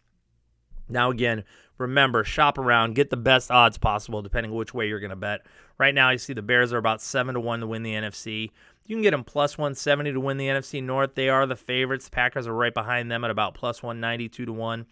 Now, 0.89 1.11
again, 1.11 1.45
remember, 1.79 2.25
shop 2.25 2.59
around, 2.59 2.95
get 2.95 3.11
the 3.11 3.17
best 3.17 3.51
odds 3.51 3.79
possible 3.79 4.23
depending 4.23 4.55
which 4.55 4.75
way 4.75 4.89
you're 4.89 5.01
going 5.01 5.11
to 5.11 5.17
bet. 5.17 5.47
Right 5.79 5.95
now, 5.95 6.11
you 6.11 6.19
see 6.19 6.33
the 6.33 6.43
Bears 6.43 6.73
are 6.73 6.79
about 6.79 7.03
7 7.03 7.35
to 7.35 7.41
1 7.41 7.61
to 7.61 7.67
win 7.67 7.83
the 7.83 7.93
NFC. 7.93 8.51
You 8.87 8.97
can 8.97 9.03
get 9.03 9.11
them 9.11 9.25
plus 9.25 9.59
170 9.59 10.13
to 10.13 10.21
win 10.21 10.37
the 10.37 10.47
NFC 10.47 10.83
North. 10.83 11.15
They 11.15 11.29
are 11.29 11.47
the 11.47 11.57
favorites. 11.57 12.07
The 12.07 12.13
Packers 12.13 12.47
are 12.47 12.55
right 12.55 12.73
behind 12.73 13.11
them 13.11 13.25
at 13.25 13.31
about 13.31 13.55
plus 13.55 13.83
192 13.83 14.47
to 14.47 14.53
1. 14.53 14.87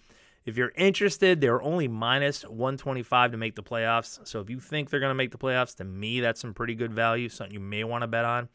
If 0.44 0.58
you're 0.58 0.73
interested, 0.76 1.41
they're 1.41 1.62
only 1.62 1.88
minus 1.88 2.43
125 2.43 3.32
to 3.32 3.37
make 3.38 3.55
the 3.55 3.62
playoffs. 3.62 4.26
So 4.26 4.41
if 4.41 4.50
you 4.50 4.61
think 4.61 4.91
they're 4.91 5.00
going 5.00 5.11
to 5.11 5.14
make 5.14 5.31
the 5.31 5.38
playoffs, 5.38 5.76
to 5.76 5.85
me, 5.85 6.20
that's 6.20 6.41
some 6.41 6.52
pretty 6.52 6.75
good 6.75 6.93
value, 6.93 7.29
something 7.29 7.55
you 7.55 7.61
may 7.61 7.85
want 7.85 8.02
to 8.02 8.08
bet 8.08 8.26
on. 8.26 8.49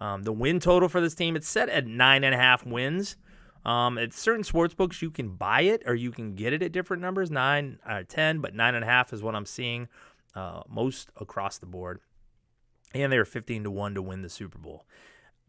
Um, 0.00 0.22
the 0.22 0.32
win 0.32 0.58
total 0.58 0.88
for 0.88 1.00
this 1.00 1.14
team, 1.14 1.36
it's 1.36 1.48
set 1.48 1.68
at 1.68 1.86
nine 1.86 2.24
and 2.24 2.34
a 2.34 2.38
half 2.38 2.66
wins. 2.66 3.16
Um, 3.64 3.98
at 3.98 4.12
certain 4.12 4.44
sports 4.44 4.74
books, 4.74 5.02
you 5.02 5.10
can 5.10 5.30
buy 5.30 5.62
it 5.62 5.82
or 5.86 5.94
you 5.94 6.10
can 6.10 6.34
get 6.34 6.52
it 6.52 6.62
at 6.62 6.72
different 6.72 7.02
numbers, 7.02 7.30
nine 7.30 7.78
or 7.86 7.92
uh, 7.92 8.02
ten, 8.08 8.40
but 8.40 8.54
nine 8.54 8.74
and 8.74 8.84
a 8.84 8.86
half 8.86 9.12
is 9.12 9.22
what 9.22 9.34
I'm 9.34 9.46
seeing 9.46 9.88
uh, 10.34 10.62
most 10.68 11.10
across 11.20 11.58
the 11.58 11.66
board. 11.66 12.00
And 12.94 13.12
they're 13.12 13.24
15 13.24 13.64
to 13.64 13.70
one 13.70 13.94
to 13.94 14.02
win 14.02 14.22
the 14.22 14.30
Super 14.30 14.58
Bowl. 14.58 14.86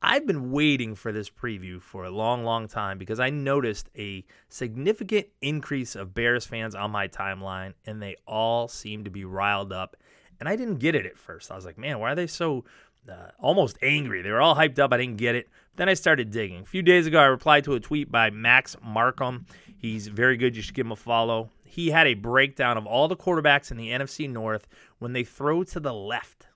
I've 0.01 0.25
been 0.25 0.51
waiting 0.51 0.95
for 0.95 1.11
this 1.11 1.29
preview 1.29 1.81
for 1.81 2.05
a 2.05 2.11
long, 2.11 2.45
long 2.45 2.67
time 2.67 2.97
because 2.97 3.19
I 3.19 3.29
noticed 3.29 3.89
a 3.97 4.25
significant 4.47 5.27
increase 5.41 5.95
of 5.95 6.13
Bears 6.13 6.45
fans 6.45 6.73
on 6.73 6.91
my 6.91 7.09
timeline, 7.09 7.73
and 7.85 8.01
they 8.01 8.15
all 8.25 8.69
seem 8.69 9.03
to 9.03 9.09
be 9.09 9.25
riled 9.25 9.73
up. 9.73 9.97
And 10.39 10.47
I 10.47 10.55
didn't 10.55 10.77
get 10.77 10.95
it 10.95 11.05
at 11.05 11.17
first. 11.17 11.51
I 11.51 11.55
was 11.55 11.65
like, 11.65 11.77
man, 11.77 11.99
why 11.99 12.13
are 12.13 12.15
they 12.15 12.27
so 12.27 12.63
uh, 13.07 13.29
almost 13.39 13.77
angry. 13.81 14.21
They 14.21 14.31
were 14.31 14.41
all 14.41 14.55
hyped 14.55 14.79
up. 14.79 14.93
I 14.93 14.97
didn't 14.97 15.17
get 15.17 15.35
it. 15.35 15.49
Then 15.75 15.89
I 15.89 15.93
started 15.93 16.31
digging. 16.31 16.61
A 16.61 16.65
few 16.65 16.81
days 16.81 17.07
ago, 17.07 17.19
I 17.19 17.25
replied 17.25 17.63
to 17.65 17.73
a 17.73 17.79
tweet 17.79 18.11
by 18.11 18.29
Max 18.29 18.75
Markham. 18.83 19.45
He's 19.77 20.07
very 20.07 20.37
good. 20.37 20.55
You 20.55 20.61
should 20.61 20.75
give 20.75 20.85
him 20.85 20.91
a 20.91 20.97
follow. 20.97 21.49
He 21.63 21.89
had 21.89 22.07
a 22.07 22.15
breakdown 22.15 22.77
of 22.77 22.85
all 22.85 23.07
the 23.07 23.15
quarterbacks 23.15 23.71
in 23.71 23.77
the 23.77 23.89
NFC 23.89 24.29
North 24.29 24.67
when 24.97 25.13
they 25.13 25.23
throw 25.23 25.63
to 25.63 25.79
the 25.79 25.93
left. 25.93 26.47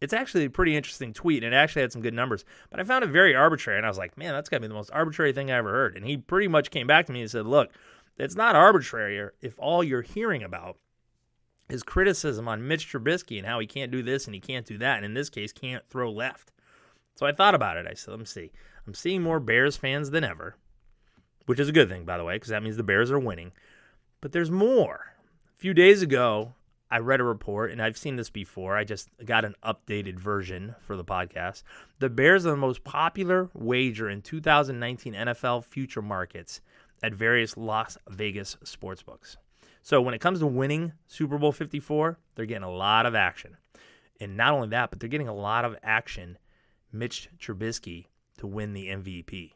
It's 0.00 0.12
actually 0.12 0.44
a 0.44 0.50
pretty 0.50 0.76
interesting 0.76 1.12
tweet, 1.12 1.42
and 1.42 1.52
it 1.52 1.56
actually 1.56 1.82
had 1.82 1.92
some 1.92 2.02
good 2.02 2.14
numbers. 2.14 2.44
But 2.70 2.80
I 2.80 2.84
found 2.84 3.04
it 3.04 3.08
very 3.08 3.34
arbitrary, 3.34 3.78
and 3.78 3.86
I 3.86 3.90
was 3.90 3.98
like, 3.98 4.16
man, 4.16 4.34
that's 4.34 4.48
got 4.48 4.58
to 4.58 4.60
be 4.60 4.68
the 4.68 4.74
most 4.74 4.90
arbitrary 4.92 5.32
thing 5.32 5.50
I 5.50 5.56
ever 5.56 5.70
heard. 5.70 5.96
And 5.96 6.04
he 6.04 6.16
pretty 6.16 6.48
much 6.48 6.70
came 6.70 6.86
back 6.86 7.06
to 7.06 7.12
me 7.12 7.22
and 7.22 7.30
said, 7.30 7.46
look, 7.46 7.70
it's 8.18 8.36
not 8.36 8.56
arbitrary 8.56 9.30
if 9.40 9.58
all 9.58 9.82
you're 9.82 10.02
hearing 10.02 10.42
about 10.42 10.76
his 11.68 11.82
criticism 11.82 12.48
on 12.48 12.66
Mitch 12.66 12.90
Trubisky 12.90 13.38
and 13.38 13.46
how 13.46 13.58
he 13.58 13.66
can't 13.66 13.90
do 13.90 14.02
this 14.02 14.26
and 14.26 14.34
he 14.34 14.40
can't 14.40 14.66
do 14.66 14.78
that, 14.78 14.96
and 14.96 15.04
in 15.04 15.14
this 15.14 15.30
case, 15.30 15.52
can't 15.52 15.86
throw 15.88 16.10
left. 16.10 16.52
So 17.16 17.26
I 17.26 17.32
thought 17.32 17.54
about 17.54 17.76
it. 17.76 17.86
I 17.88 17.94
said, 17.94 18.10
let 18.10 18.20
me 18.20 18.26
see. 18.26 18.50
I'm 18.86 18.94
seeing 18.94 19.22
more 19.22 19.40
Bears 19.40 19.76
fans 19.76 20.10
than 20.10 20.22
ever, 20.22 20.56
which 21.46 21.58
is 21.58 21.68
a 21.68 21.72
good 21.72 21.88
thing, 21.88 22.04
by 22.04 22.18
the 22.18 22.24
way, 22.24 22.36
because 22.36 22.50
that 22.50 22.62
means 22.62 22.76
the 22.76 22.82
Bears 22.82 23.10
are 23.10 23.18
winning. 23.18 23.52
But 24.20 24.32
there's 24.32 24.50
more. 24.50 25.14
A 25.56 25.58
few 25.58 25.74
days 25.74 26.02
ago, 26.02 26.52
I 26.90 26.98
read 26.98 27.20
a 27.20 27.24
report, 27.24 27.72
and 27.72 27.82
I've 27.82 27.96
seen 27.96 28.16
this 28.16 28.30
before. 28.30 28.76
I 28.76 28.84
just 28.84 29.08
got 29.24 29.44
an 29.44 29.56
updated 29.64 30.20
version 30.20 30.76
for 30.80 30.96
the 30.96 31.04
podcast. 31.04 31.64
The 31.98 32.08
Bears 32.08 32.46
are 32.46 32.50
the 32.50 32.56
most 32.56 32.84
popular 32.84 33.50
wager 33.54 34.08
in 34.08 34.22
2019 34.22 35.14
NFL 35.14 35.64
future 35.64 36.02
markets 36.02 36.60
at 37.02 37.12
various 37.12 37.56
Las 37.56 37.98
Vegas 38.08 38.56
sportsbooks. 38.64 39.36
So 39.86 40.00
when 40.00 40.14
it 40.14 40.20
comes 40.20 40.40
to 40.40 40.48
winning 40.48 40.94
Super 41.06 41.38
Bowl 41.38 41.52
54, 41.52 42.18
they're 42.34 42.44
getting 42.44 42.64
a 42.64 42.68
lot 42.68 43.06
of 43.06 43.14
action. 43.14 43.56
And 44.20 44.36
not 44.36 44.52
only 44.52 44.70
that, 44.70 44.90
but 44.90 44.98
they're 44.98 45.08
getting 45.08 45.28
a 45.28 45.32
lot 45.32 45.64
of 45.64 45.76
action, 45.80 46.38
Mitch 46.90 47.28
Trubisky 47.38 48.06
to 48.38 48.48
win 48.48 48.72
the 48.72 48.88
MVP. 48.88 49.52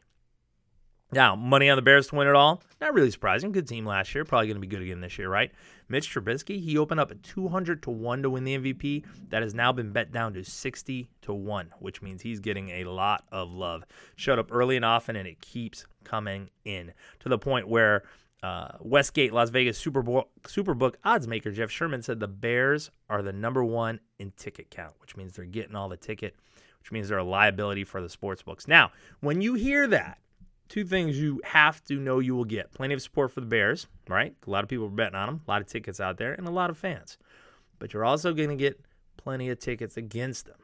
Now, 1.11 1.35
money 1.35 1.69
on 1.69 1.75
the 1.75 1.81
Bears 1.81 2.07
to 2.07 2.15
win 2.15 2.29
it 2.29 2.35
all. 2.35 2.63
Not 2.79 2.93
really 2.93 3.11
surprising. 3.11 3.51
Good 3.51 3.67
team 3.67 3.85
last 3.85 4.15
year. 4.15 4.23
Probably 4.23 4.47
going 4.47 4.55
to 4.55 4.61
be 4.61 4.67
good 4.67 4.81
again 4.81 5.01
this 5.01 5.17
year, 5.17 5.27
right? 5.27 5.51
Mitch 5.89 6.09
Trubisky, 6.15 6.63
he 6.63 6.77
opened 6.77 7.01
up 7.01 7.11
at 7.11 7.21
200 7.23 7.83
to 7.83 7.91
1 7.91 8.23
to 8.23 8.29
win 8.29 8.45
the 8.45 8.57
MVP. 8.57 9.03
That 9.31 9.41
has 9.41 9.53
now 9.53 9.73
been 9.73 9.91
bet 9.91 10.13
down 10.13 10.33
to 10.35 10.45
60 10.45 11.09
to 11.23 11.33
1, 11.33 11.73
which 11.79 12.01
means 12.01 12.21
he's 12.21 12.39
getting 12.39 12.69
a 12.69 12.85
lot 12.85 13.25
of 13.33 13.51
love. 13.51 13.83
Showed 14.15 14.39
up 14.39 14.47
early 14.49 14.77
and 14.77 14.85
often, 14.85 15.17
and 15.17 15.27
it 15.27 15.41
keeps 15.41 15.85
coming 16.05 16.49
in 16.63 16.93
to 17.19 17.27
the 17.27 17.37
point 17.37 17.67
where 17.67 18.03
uh, 18.43 18.69
Westgate, 18.79 19.33
Las 19.33 19.49
Vegas 19.49 19.83
Superbook, 19.83 20.25
Superbook 20.43 20.95
odds 21.03 21.27
maker 21.27 21.51
Jeff 21.51 21.69
Sherman 21.69 22.01
said 22.01 22.19
the 22.19 22.27
Bears 22.27 22.89
are 23.09 23.21
the 23.21 23.33
number 23.33 23.63
one 23.63 23.99
in 24.19 24.31
ticket 24.31 24.69
count, 24.71 24.93
which 24.99 25.15
means 25.15 25.33
they're 25.33 25.45
getting 25.45 25.75
all 25.75 25.89
the 25.89 25.97
ticket, 25.97 26.35
which 26.79 26.91
means 26.91 27.07
they're 27.07 27.19
a 27.19 27.23
liability 27.23 27.83
for 27.83 28.01
the 28.01 28.09
sports 28.09 28.41
books. 28.41 28.67
Now, 28.67 28.91
when 29.19 29.41
you 29.41 29.53
hear 29.53 29.87
that, 29.87 30.17
two 30.69 30.85
things 30.85 31.19
you 31.19 31.41
have 31.43 31.83
to 31.83 31.95
know 31.95 32.19
you 32.19 32.35
will 32.35 32.45
get 32.45 32.71
plenty 32.71 32.93
of 32.93 33.01
support 33.01 33.31
for 33.31 33.41
the 33.41 33.45
Bears, 33.45 33.87
right? 34.07 34.33
A 34.47 34.49
lot 34.49 34.63
of 34.63 34.69
people 34.69 34.85
are 34.85 34.89
betting 34.89 35.15
on 35.15 35.27
them, 35.27 35.41
a 35.45 35.51
lot 35.51 35.61
of 35.61 35.67
tickets 35.67 35.99
out 35.99 36.17
there, 36.17 36.33
and 36.33 36.47
a 36.47 36.51
lot 36.51 36.69
of 36.69 36.77
fans. 36.77 37.17
But 37.77 37.93
you're 37.93 38.05
also 38.05 38.33
going 38.33 38.49
to 38.49 38.55
get 38.55 38.79
plenty 39.17 39.49
of 39.49 39.59
tickets 39.59 39.97
against 39.97 40.45
them. 40.45 40.55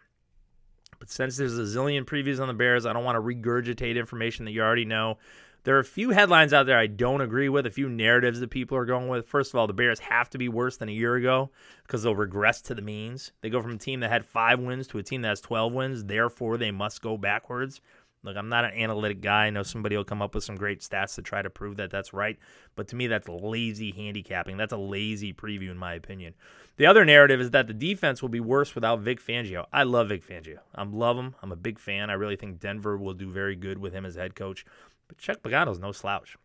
But 0.98 1.12
since 1.12 1.38
there's 1.38 1.58
a 1.58 1.64
zillion 1.64 2.06
previews 2.06 2.40
on 2.40 2.48
the 2.48 2.54
Bears, 2.54 2.86
I 2.86 2.94
don't 2.94 3.04
want 3.04 3.18
to 3.18 3.22
regurgitate 3.22 3.98
information 3.98 4.46
that 4.46 4.52
you 4.52 4.62
already 4.62 4.86
know. 4.86 5.18
There 5.64 5.76
are 5.76 5.80
a 5.80 5.86
few 5.86 6.12
headlines 6.12 6.54
out 6.54 6.66
there 6.66 6.78
I 6.78 6.88
don't 6.88 7.22
agree 7.22 7.50
with, 7.50 7.66
a 7.66 7.72
few 7.72 7.90
narratives 7.90 8.40
that 8.40 8.50
people 8.50 8.78
are 8.78 8.86
going 8.86 9.10
with. 9.10 9.28
First 9.28 9.54
of 9.54 9.60
all, 9.60 9.68
the 9.68 9.74
Bears 9.74 10.00
have 10.00 10.30
to 10.30 10.38
be 10.38 10.48
worse 10.48 10.78
than 10.78 10.90
a 10.90 10.94
year 10.94 11.16
ago 11.16 11.50
because 11.84 12.04
they'll 12.04 12.16
regress 12.16 12.62
to 12.62 12.76
the 12.76 12.82
means. 12.82 13.32
They 13.42 13.50
go 13.50 13.62
from 13.62 13.74
a 13.74 13.78
team 13.78 14.00
that 14.00 14.12
had 14.12 14.26
five 14.26 14.60
wins 14.60 14.88
to 14.88 14.98
a 14.98 15.04
team 15.04 15.22
that 15.24 15.30
has 15.30 15.42
12 15.42 15.74
wins. 15.74 16.04
Therefore, 16.06 16.58
they 16.58 16.72
must 16.72 17.02
go 17.02 17.18
backwards. 17.18 17.82
Look, 18.24 18.36
I'm 18.36 18.50
not 18.50 18.66
an 18.66 18.74
analytic 18.74 19.22
guy. 19.22 19.46
I 19.46 19.50
know 19.52 19.64
somebody 19.64 19.96
will 19.96 20.04
come 20.04 20.22
up 20.22 20.36
with 20.36 20.44
some 20.44 20.56
great 20.56 20.82
stats 20.82 21.16
to 21.16 21.22
try 21.22 21.42
to 21.42 21.50
prove 21.50 21.78
that 21.78 21.92
that's 21.92 22.14
right. 22.14 22.38
But 22.76 22.88
to 22.90 22.96
me, 22.96 23.08
that's 23.08 23.30
lazy 23.30 23.92
handicapping. 23.92 24.58
That's 24.58 24.74
a 24.74 24.78
lazy 24.78 25.34
preview, 25.34 25.70
in 25.70 25.78
my 25.78 25.94
opinion. 25.94 26.34
The 26.78 26.88
other 26.88 27.06
narrative 27.06 27.40
is 27.40 27.52
that 27.52 27.68
the 27.68 27.74
defense 27.74 28.22
will 28.22 28.30
be 28.30 28.40
worse 28.40 28.76
without 28.76 29.00
Vic 29.00 29.22
Fangio. 29.22 29.66
I 29.72 29.84
love 29.84 30.10
Vic 30.10 30.28
Fangio. 30.28 30.58
I 30.76 30.84
love 30.84 31.18
him. 31.18 31.36
I'm 31.42 31.52
a 31.52 31.56
big 31.56 31.80
fan. 31.80 32.10
I 32.10 32.14
really 32.14 32.36
think 32.36 32.60
Denver 32.60 32.98
will 32.98 33.14
do 33.14 33.32
very 33.32 33.56
good 33.56 33.78
with 33.78 33.94
him 33.94 34.06
as 34.06 34.16
head 34.16 34.36
coach. 34.36 34.66
But 35.08 35.18
Chuck 35.18 35.42
Pagano's 35.42 35.80
no 35.80 35.92
slouch. 35.92 36.38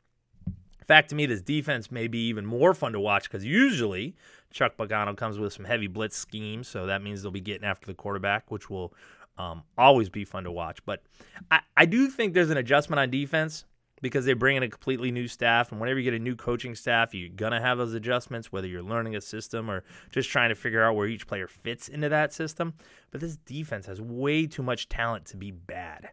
In 0.46 0.86
fact, 0.86 1.10
to 1.10 1.14
me, 1.14 1.26
this 1.26 1.42
defense 1.42 1.90
may 1.90 2.08
be 2.08 2.26
even 2.26 2.44
more 2.44 2.74
fun 2.74 2.92
to 2.92 3.00
watch 3.00 3.24
because 3.30 3.44
usually 3.44 4.16
Chuck 4.50 4.76
Pagano 4.76 5.16
comes 5.16 5.38
with 5.38 5.52
some 5.52 5.64
heavy 5.64 5.86
blitz 5.86 6.16
schemes, 6.16 6.68
so 6.68 6.86
that 6.86 7.02
means 7.02 7.22
they'll 7.22 7.30
be 7.30 7.40
getting 7.40 7.66
after 7.66 7.86
the 7.86 7.94
quarterback, 7.94 8.50
which 8.50 8.68
will 8.68 8.92
um, 9.38 9.62
always 9.78 10.08
be 10.08 10.24
fun 10.24 10.44
to 10.44 10.50
watch. 10.50 10.84
But 10.84 11.02
I, 11.50 11.60
I 11.76 11.86
do 11.86 12.08
think 12.08 12.34
there's 12.34 12.50
an 12.50 12.56
adjustment 12.56 12.98
on 12.98 13.10
defense 13.10 13.64
because 14.02 14.24
they 14.24 14.32
bring 14.32 14.56
in 14.56 14.64
a 14.64 14.68
completely 14.68 15.10
new 15.10 15.28
staff. 15.28 15.70
And 15.70 15.80
whenever 15.80 16.00
you 16.00 16.04
get 16.04 16.20
a 16.20 16.22
new 16.22 16.34
coaching 16.34 16.74
staff, 16.74 17.14
you're 17.14 17.30
going 17.30 17.52
to 17.52 17.60
have 17.60 17.78
those 17.78 17.94
adjustments, 17.94 18.50
whether 18.50 18.66
you're 18.66 18.82
learning 18.82 19.14
a 19.16 19.20
system 19.20 19.70
or 19.70 19.84
just 20.10 20.28
trying 20.28 20.48
to 20.48 20.54
figure 20.56 20.82
out 20.82 20.96
where 20.96 21.06
each 21.06 21.26
player 21.26 21.46
fits 21.46 21.88
into 21.88 22.08
that 22.08 22.32
system. 22.32 22.74
But 23.12 23.20
this 23.20 23.36
defense 23.36 23.86
has 23.86 24.00
way 24.00 24.46
too 24.46 24.64
much 24.64 24.88
talent 24.88 25.26
to 25.26 25.36
be 25.36 25.52
bad. 25.52 26.10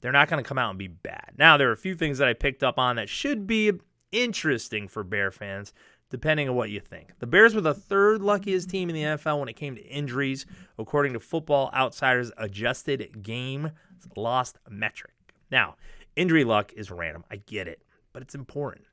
They're 0.00 0.12
not 0.12 0.28
going 0.28 0.42
to 0.42 0.48
come 0.48 0.58
out 0.58 0.70
and 0.70 0.78
be 0.78 0.88
bad. 0.88 1.32
Now, 1.36 1.56
there 1.56 1.68
are 1.68 1.72
a 1.72 1.76
few 1.76 1.94
things 1.94 2.18
that 2.18 2.28
I 2.28 2.34
picked 2.34 2.62
up 2.62 2.78
on 2.78 2.96
that 2.96 3.08
should 3.08 3.46
be 3.46 3.72
interesting 4.12 4.88
for 4.88 5.02
Bear 5.04 5.30
fans 5.30 5.72
depending 6.10 6.48
on 6.48 6.54
what 6.54 6.70
you 6.70 6.80
think. 6.80 7.12
The 7.18 7.26
Bears 7.26 7.54
were 7.54 7.60
the 7.60 7.74
third 7.74 8.22
luckiest 8.22 8.70
team 8.70 8.88
in 8.88 8.94
the 8.94 9.02
NFL 9.02 9.40
when 9.40 9.48
it 9.48 9.56
came 9.56 9.74
to 9.74 9.86
injuries, 9.86 10.46
according 10.78 11.12
to 11.12 11.20
Football 11.20 11.70
Outsiders' 11.74 12.32
adjusted 12.38 13.22
game 13.22 13.70
lost 14.16 14.58
metric. 14.68 15.12
Now, 15.50 15.76
injury 16.16 16.44
luck 16.44 16.72
is 16.74 16.90
random. 16.90 17.24
I 17.30 17.36
get 17.36 17.68
it, 17.68 17.82
but 18.12 18.22
it's 18.22 18.34
important. 18.34 18.86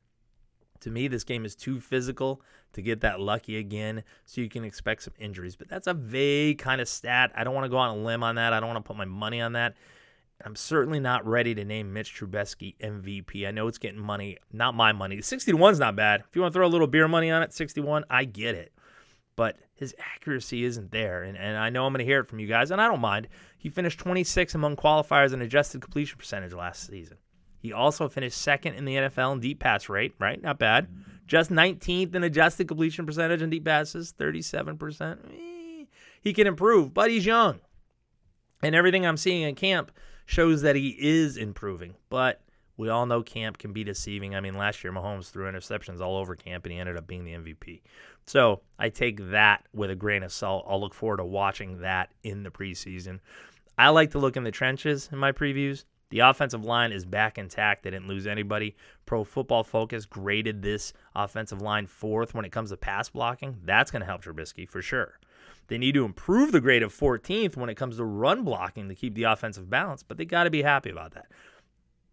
To 0.82 0.92
me, 0.92 1.08
this 1.08 1.24
game 1.24 1.46
is 1.46 1.56
too 1.56 1.80
physical 1.80 2.42
to 2.74 2.82
get 2.82 3.02
that 3.02 3.22
lucky 3.22 3.58
again, 3.58 4.04
so 4.26 4.42
you 4.42 4.50
can 4.50 4.66
expect 4.66 5.04
some 5.04 5.14
injuries. 5.18 5.56
But 5.56 5.70
that's 5.70 5.88
a 5.88 5.94
vague 5.94 6.58
kind 6.58 6.82
of 6.82 6.90
stat. 6.90 7.32
I 7.34 7.44
don't 7.44 7.56
want 7.56 7.66
to 7.66 7.70
go 7.70 7.78
on 7.78 7.98
a 7.98 8.02
limb 8.02 8.24
on 8.24 8.36
that. 8.36 8.52
I 8.52 8.60
don't 8.60 8.68
want 8.68 8.84
to 8.84 8.88
put 8.88 8.98
my 8.98 9.06
money 9.06 9.40
on 9.40 9.54
that. 9.54 9.76
I'm 10.44 10.56
certainly 10.56 11.00
not 11.00 11.26
ready 11.26 11.56
to 11.56 11.64
name 11.64 11.94
Mitch 11.94 12.14
Trubisky 12.14 12.76
MVP. 12.78 13.48
I 13.48 13.52
know 13.52 13.68
it's 13.68 13.78
getting 13.78 14.00
money, 14.00 14.38
not 14.52 14.76
my 14.76 14.92
money. 14.92 15.22
61 15.22 15.74
is 15.74 15.80
not 15.80 15.96
bad. 15.96 16.24
If 16.28 16.36
you 16.36 16.42
want 16.42 16.54
to 16.54 16.58
throw 16.58 16.68
a 16.68 16.70
little 16.70 16.88
beer 16.88 17.08
money 17.08 17.32
on 17.32 17.42
it, 17.42 17.54
61, 17.54 18.04
I 18.10 18.26
get 18.26 18.56
it. 18.56 18.74
But 19.38 19.58
his 19.74 19.96
accuracy 20.00 20.64
isn't 20.66 20.92
there. 20.92 21.24
And, 21.24 21.38
and 21.38 21.58
I 21.58 21.70
know 21.70 21.86
I'm 21.86 21.94
going 21.94 22.00
to 22.00 22.06
hear 22.06 22.20
it 22.20 22.28
from 22.28 22.40
you 22.40 22.48
guys, 22.48 22.72
and 22.72 22.82
I 22.82 22.88
don't 22.88 23.00
mind. 23.00 23.28
He 23.58 23.70
finished 23.70 24.00
26 24.00 24.56
among 24.56 24.76
qualifiers 24.76 25.34
in 25.34 25.42
adjusted 25.42 25.82
completion 25.82 26.18
percentage 26.18 26.54
last 26.54 26.88
season. 26.88 27.18
He 27.60 27.74
also 27.74 28.08
finished 28.10 28.38
second 28.38 28.76
in 28.76 28.86
the 28.86 28.96
NFL 28.96 29.34
in 29.34 29.40
deep 29.40 29.60
pass 29.60 29.90
rate, 29.90 30.14
right? 30.20 30.42
Not 30.42 30.60
bad. 30.60 30.88
Just 31.26 31.50
19th 31.50 32.14
in 32.14 32.24
adjusted 32.24 32.68
completion 32.68 33.06
percentage 33.06 33.42
in 33.42 33.50
deep 33.50 33.66
passes, 33.66 34.14
37%. 34.20 35.18
Eh, 35.34 35.86
he 36.22 36.34
can 36.34 36.46
improve, 36.46 36.94
but 36.94 37.10
he's 37.10 37.26
young. 37.26 37.60
And 38.62 38.76
everything 38.76 39.06
I'm 39.06 39.18
seeing 39.18 39.44
in 39.44 39.56
camp– 39.56 39.92
shows 40.26 40.62
that 40.62 40.76
he 40.76 40.96
is 41.00 41.38
improving. 41.38 41.96
But 42.10 42.42
we 42.78 42.90
all 42.90 43.06
know 43.06 43.24
camp 43.24 43.58
can 43.58 43.74
be 43.74 43.84
deceiving. 43.84 44.36
I 44.36 44.42
mean, 44.42 44.58
last 44.58 44.84
year 44.84 44.92
Mahomes 44.92 45.30
threw 45.30 45.50
interceptions 45.50 46.02
all 46.02 46.18
over 46.18 46.36
camp 46.36 46.66
and 46.66 46.74
he 46.74 46.80
ended 46.80 46.98
up 46.98 47.08
being 47.08 47.24
the 47.24 47.34
MVP. 47.34 47.82
So 48.26 48.62
I 48.80 48.90
take 48.90 49.30
that 49.32 49.66
with 49.74 49.92
a 49.92 49.96
grain 49.96 50.24
of 50.24 50.34
salt. 50.34 50.66
I'll 50.68 50.82
look 50.82 50.94
forward 50.94 51.18
to 51.18 51.26
watching 51.26 51.80
that 51.82 52.12
in 52.24 52.44
the 52.44 52.50
preseason. 52.50 53.20
I 53.78 53.90
like 53.90 54.12
to 54.12 54.20
look 54.20 54.36
in 54.36 54.44
the 54.44 54.52
trenches 54.52 55.10
in 55.12 55.18
my 55.18 55.32
previews. 55.32 55.86
The 56.10 56.20
offensive 56.20 56.64
line 56.64 56.92
is 56.92 57.06
back 57.06 57.38
intact. 57.38 57.84
They 57.84 57.90
didn't 57.90 58.08
lose 58.08 58.28
anybody. 58.28 58.76
Pro 59.06 59.24
Football 59.24 59.64
Focus 59.64 60.06
graded 60.06 60.62
this 60.62 60.94
offensive 61.16 61.62
line 61.62 61.88
fourth 61.88 62.34
when 62.34 62.46
it 62.46 62.52
comes 62.52 62.70
to 62.70 62.78
pass 62.78 63.10
blocking. 63.10 63.58
That's 63.64 63.92
going 63.92 64.02
to 64.02 64.06
help 64.06 64.24
Trubisky 64.24 64.70
for 64.70 64.82
sure. 64.82 65.20
They 65.68 65.78
need 65.78 65.94
to 65.94 66.06
improve 66.06 66.52
the 66.52 66.62
grade 66.62 66.84
of 66.84 66.94
14th 66.94 67.56
when 67.58 67.70
it 67.70 67.76
comes 67.76 67.98
to 67.98 68.06
run 68.06 68.44
blocking 68.44 68.88
to 68.90 68.96
keep 68.96 69.16
the 69.16 69.24
offensive 69.24 69.70
balance, 69.70 70.04
but 70.04 70.18
they 70.18 70.26
got 70.26 70.44
to 70.44 70.50
be 70.50 70.62
happy 70.62 70.90
about 70.90 71.14
that. 71.14 71.28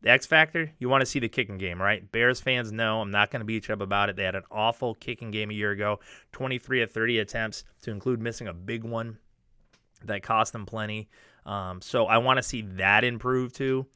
The 0.03 0.11
X 0.11 0.27
factor, 0.27 0.73
you 0.79 0.89
want 0.89 1.03
to 1.03 1.07
see 1.07 1.21
the 1.21 1.29
kicking 1.29 1.59
game, 1.59 1.81
right? 1.81 2.11
Bears 2.11 2.41
fans 2.41 2.73
know 2.73 3.01
I'm 3.01 3.13
not 3.13 3.31
going 3.31 3.41
to 3.41 3.47
beat 3.47 3.69
you 3.69 3.75
up 3.75 3.81
about 3.81 4.09
it. 4.09 4.17
They 4.17 4.25
had 4.25 4.35
an 4.35 4.43
awful 4.51 4.95
kicking 4.95 5.31
game 5.31 5.51
a 5.51 5.55
year 5.55 5.71
ago 5.71 6.01
23 6.33 6.83
of 6.83 6.91
30 6.91 7.21
attempts, 7.21 7.65
to 7.83 7.91
include 7.91 8.21
missing 8.21 8.49
a 8.49 8.53
big 8.53 8.83
one 8.83 9.19
that 10.05 10.23
cost 10.23 10.53
them 10.53 10.67
plenty. 10.67 11.09
Um, 11.47 11.81
so 11.81 12.07
I 12.07 12.19
want 12.19 12.39
to 12.39 12.43
see 12.43 12.63
that 12.63 13.05
improve 13.05 13.53
too. 13.53 13.87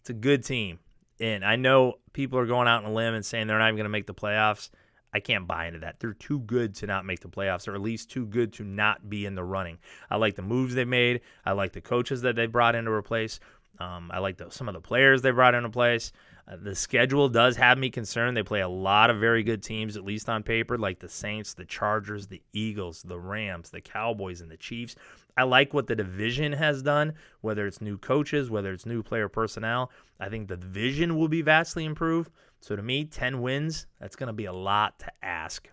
It's 0.00 0.10
a 0.10 0.14
good 0.14 0.44
team. 0.44 0.78
And 1.20 1.44
I 1.44 1.56
know 1.56 1.98
people 2.14 2.38
are 2.38 2.46
going 2.46 2.66
out 2.66 2.84
on 2.84 2.90
a 2.90 2.94
limb 2.94 3.14
and 3.14 3.24
saying 3.24 3.46
they're 3.46 3.58
not 3.58 3.68
even 3.68 3.76
going 3.76 3.84
to 3.84 3.90
make 3.90 4.06
the 4.06 4.14
playoffs. 4.14 4.70
I 5.12 5.20
can't 5.20 5.46
buy 5.46 5.66
into 5.66 5.80
that. 5.80 5.98
They're 5.98 6.12
too 6.12 6.40
good 6.40 6.74
to 6.76 6.86
not 6.86 7.04
make 7.04 7.20
the 7.20 7.28
playoffs, 7.28 7.66
or 7.66 7.74
at 7.74 7.80
least 7.80 8.10
too 8.10 8.26
good 8.26 8.52
to 8.54 8.64
not 8.64 9.08
be 9.08 9.26
in 9.26 9.34
the 9.34 9.44
running. 9.44 9.78
I 10.10 10.16
like 10.16 10.36
the 10.36 10.42
moves 10.42 10.74
they 10.74 10.84
made. 10.84 11.20
I 11.44 11.52
like 11.52 11.72
the 11.72 11.80
coaches 11.80 12.22
that 12.22 12.36
they 12.36 12.46
brought 12.46 12.74
in 12.74 12.84
to 12.84 12.90
replace. 12.92 13.40
Um, 13.78 14.10
I 14.12 14.18
like 14.18 14.36
the, 14.36 14.50
some 14.50 14.68
of 14.68 14.74
the 14.74 14.80
players 14.80 15.22
they 15.22 15.30
brought 15.30 15.54
into 15.54 15.70
place. 15.70 16.12
Uh, 16.50 16.56
the 16.60 16.74
schedule 16.74 17.28
does 17.28 17.56
have 17.56 17.78
me 17.78 17.90
concerned. 17.90 18.36
They 18.36 18.42
play 18.42 18.60
a 18.60 18.68
lot 18.68 19.10
of 19.10 19.20
very 19.20 19.42
good 19.42 19.62
teams, 19.62 19.96
at 19.96 20.04
least 20.04 20.28
on 20.28 20.42
paper, 20.42 20.76
like 20.76 20.98
the 20.98 21.08
Saints, 21.08 21.54
the 21.54 21.64
Chargers, 21.64 22.26
the 22.26 22.42
Eagles, 22.52 23.02
the 23.02 23.18
Rams, 23.18 23.70
the 23.70 23.80
Cowboys, 23.80 24.40
and 24.40 24.50
the 24.50 24.56
Chiefs. 24.56 24.96
I 25.36 25.44
like 25.44 25.72
what 25.72 25.86
the 25.86 25.94
division 25.94 26.52
has 26.52 26.82
done, 26.82 27.14
whether 27.40 27.66
it's 27.66 27.80
new 27.80 27.98
coaches, 27.98 28.50
whether 28.50 28.72
it's 28.72 28.86
new 28.86 29.02
player 29.02 29.28
personnel. 29.28 29.90
I 30.18 30.28
think 30.28 30.48
the 30.48 30.56
division 30.56 31.16
will 31.16 31.28
be 31.28 31.42
vastly 31.42 31.84
improved. 31.84 32.32
So 32.60 32.74
to 32.74 32.82
me, 32.82 33.04
10 33.04 33.40
wins, 33.40 33.86
that's 34.00 34.16
going 34.16 34.26
to 34.26 34.32
be 34.32 34.46
a 34.46 34.52
lot 34.52 34.98
to 35.00 35.12
ask. 35.22 35.68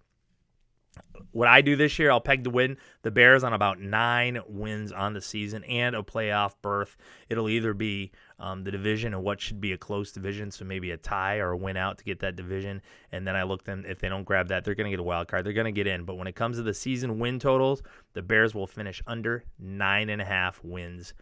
What 1.32 1.48
I 1.48 1.62
do 1.62 1.75
this 1.75 2.00
year, 2.00 2.10
I'll 2.10 2.22
peg 2.22 2.44
to 2.46 2.50
win 2.50 2.77
the 3.04 3.12
Bears 3.12 3.44
on 3.44 3.54
about 3.54 3.80
nine 3.80 4.39
wins 4.48 4.92
on 4.92 5.13
the 5.13 5.22
season 5.22 5.63
and 5.66 5.96
a 5.96 6.01
playoff 6.01 6.54
berth. 6.62 6.98
It'll 7.30 7.50
either 7.50 7.74
be 7.74 8.12
um, 8.39 8.63
the 8.63 8.72
division 8.72 9.13
and 9.13 9.24
what 9.24 9.39
should 9.39 9.62
be 9.62 9.74
a 9.74 9.77
close 9.77 10.12
division, 10.12 10.51
so 10.51 10.66
maybe 10.66 10.92
a 10.92 10.98
tie 10.98 11.38
or 11.38 11.51
a 11.51 11.58
win 11.58 11.77
out 11.77 11.98
to 12.00 12.04
get 12.04 12.20
that 12.20 12.36
division. 12.36 12.82
And 13.12 13.27
then 13.27 13.36
I 13.36 13.44
look 13.44 13.63
them 13.63 13.86
if 13.88 14.00
they 14.00 14.10
don't 14.10 14.24
grab 14.24 14.48
that, 14.48 14.63
they're 14.63 14.75
going 14.75 14.86
to 14.86 14.92
get 14.92 15.00
a 15.00 15.04
wild 15.04 15.27
card. 15.27 15.46
They're 15.46 15.54
going 15.54 15.66
to 15.66 15.72
get 15.72 15.88
in. 15.88 16.06
But 16.06 16.16
when 16.16 16.27
it 16.27 16.36
comes 16.36 16.58
to 16.58 16.63
the 16.63 16.74
season 16.74 17.20
win 17.20 17.39
totals, 17.39 17.84
the 18.13 18.22
Bears 18.22 18.56
will 18.56 18.68
finish 18.68 19.01
under 19.06 19.44
nine 19.60 20.10
and 20.10 20.22
a 20.22 20.25
half 20.25 20.63
wins 20.63 21.13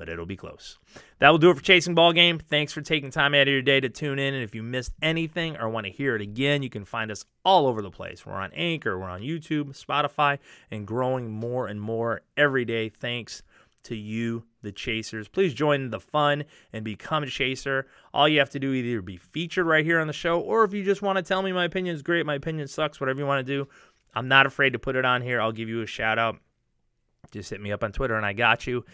but 0.00 0.08
it'll 0.08 0.24
be 0.24 0.34
close. 0.34 0.78
That 1.18 1.28
will 1.28 1.36
do 1.36 1.50
it 1.50 1.56
for 1.58 1.62
Chasing 1.62 1.94
Ball 1.94 2.14
Game. 2.14 2.38
Thanks 2.38 2.72
for 2.72 2.80
taking 2.80 3.10
time 3.10 3.34
out 3.34 3.42
of 3.42 3.48
your 3.48 3.60
day 3.60 3.80
to 3.80 3.90
tune 3.90 4.18
in. 4.18 4.32
And 4.32 4.42
if 4.42 4.54
you 4.54 4.62
missed 4.62 4.94
anything 5.02 5.58
or 5.58 5.68
want 5.68 5.84
to 5.84 5.92
hear 5.92 6.16
it 6.16 6.22
again, 6.22 6.62
you 6.62 6.70
can 6.70 6.86
find 6.86 7.10
us 7.10 7.26
all 7.44 7.66
over 7.66 7.82
the 7.82 7.90
place. 7.90 8.24
We're 8.24 8.32
on 8.32 8.50
Anchor, 8.54 8.98
we're 8.98 9.10
on 9.10 9.20
YouTube, 9.20 9.78
Spotify, 9.78 10.38
and 10.70 10.86
growing 10.86 11.30
more 11.30 11.66
and 11.66 11.78
more 11.78 12.22
every 12.38 12.64
day. 12.64 12.88
Thanks 12.88 13.42
to 13.82 13.94
you, 13.94 14.42
the 14.62 14.72
chasers. 14.72 15.28
Please 15.28 15.52
join 15.52 15.90
the 15.90 16.00
fun 16.00 16.44
and 16.72 16.82
become 16.82 17.22
a 17.22 17.26
chaser. 17.26 17.86
All 18.14 18.26
you 18.26 18.38
have 18.38 18.50
to 18.50 18.58
do 18.58 18.72
is 18.72 18.82
either 18.82 19.02
be 19.02 19.18
featured 19.18 19.66
right 19.66 19.84
here 19.84 20.00
on 20.00 20.06
the 20.06 20.14
show, 20.14 20.40
or 20.40 20.64
if 20.64 20.72
you 20.72 20.82
just 20.82 21.02
want 21.02 21.18
to 21.18 21.22
tell 21.22 21.42
me 21.42 21.52
my 21.52 21.66
opinion 21.66 21.94
is 21.94 22.00
great, 22.00 22.24
my 22.24 22.36
opinion 22.36 22.68
sucks, 22.68 23.02
whatever 23.02 23.20
you 23.20 23.26
want 23.26 23.46
to 23.46 23.52
do, 23.52 23.68
I'm 24.14 24.28
not 24.28 24.46
afraid 24.46 24.72
to 24.72 24.78
put 24.78 24.96
it 24.96 25.04
on 25.04 25.20
here. 25.20 25.42
I'll 25.42 25.52
give 25.52 25.68
you 25.68 25.82
a 25.82 25.86
shout 25.86 26.18
out. 26.18 26.38
Just 27.32 27.50
hit 27.50 27.60
me 27.60 27.70
up 27.70 27.84
on 27.84 27.92
Twitter 27.92 28.16
and 28.16 28.24
I 28.24 28.32
got 28.32 28.66
you. 28.66 28.86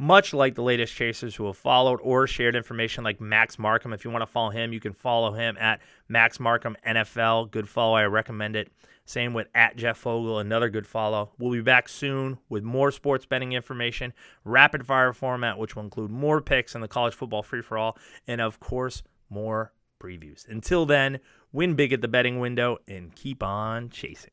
Much 0.00 0.32
like 0.32 0.54
the 0.54 0.62
latest 0.62 0.94
chasers 0.94 1.36
who 1.36 1.44
have 1.44 1.58
followed 1.58 2.00
or 2.02 2.26
shared 2.26 2.56
information 2.56 3.04
like 3.04 3.20
Max 3.20 3.58
Markham. 3.58 3.92
If 3.92 4.02
you 4.02 4.10
want 4.10 4.22
to 4.22 4.26
follow 4.26 4.48
him, 4.48 4.72
you 4.72 4.80
can 4.80 4.94
follow 4.94 5.34
him 5.34 5.58
at 5.58 5.80
Max 6.08 6.40
Markham 6.40 6.74
NFL. 6.86 7.50
Good 7.50 7.68
follow. 7.68 7.96
I 7.96 8.04
recommend 8.04 8.56
it. 8.56 8.72
Same 9.04 9.34
with 9.34 9.48
at 9.54 9.76
Jeff 9.76 9.98
Fogel, 9.98 10.38
another 10.38 10.70
good 10.70 10.86
follow. 10.86 11.32
We'll 11.38 11.52
be 11.52 11.60
back 11.60 11.86
soon 11.86 12.38
with 12.48 12.62
more 12.62 12.90
sports 12.90 13.26
betting 13.26 13.52
information, 13.52 14.14
rapid 14.44 14.86
fire 14.86 15.12
format, 15.12 15.58
which 15.58 15.76
will 15.76 15.82
include 15.82 16.10
more 16.10 16.40
picks 16.40 16.74
in 16.74 16.80
the 16.80 16.88
college 16.88 17.12
football 17.12 17.42
free 17.42 17.60
for 17.60 17.76
all, 17.76 17.98
and 18.26 18.40
of 18.40 18.58
course, 18.58 19.02
more 19.28 19.74
previews. 20.02 20.48
Until 20.48 20.86
then, 20.86 21.20
win 21.52 21.74
big 21.74 21.92
at 21.92 22.00
the 22.00 22.08
betting 22.08 22.40
window 22.40 22.78
and 22.88 23.14
keep 23.14 23.42
on 23.42 23.90
chasing. 23.90 24.30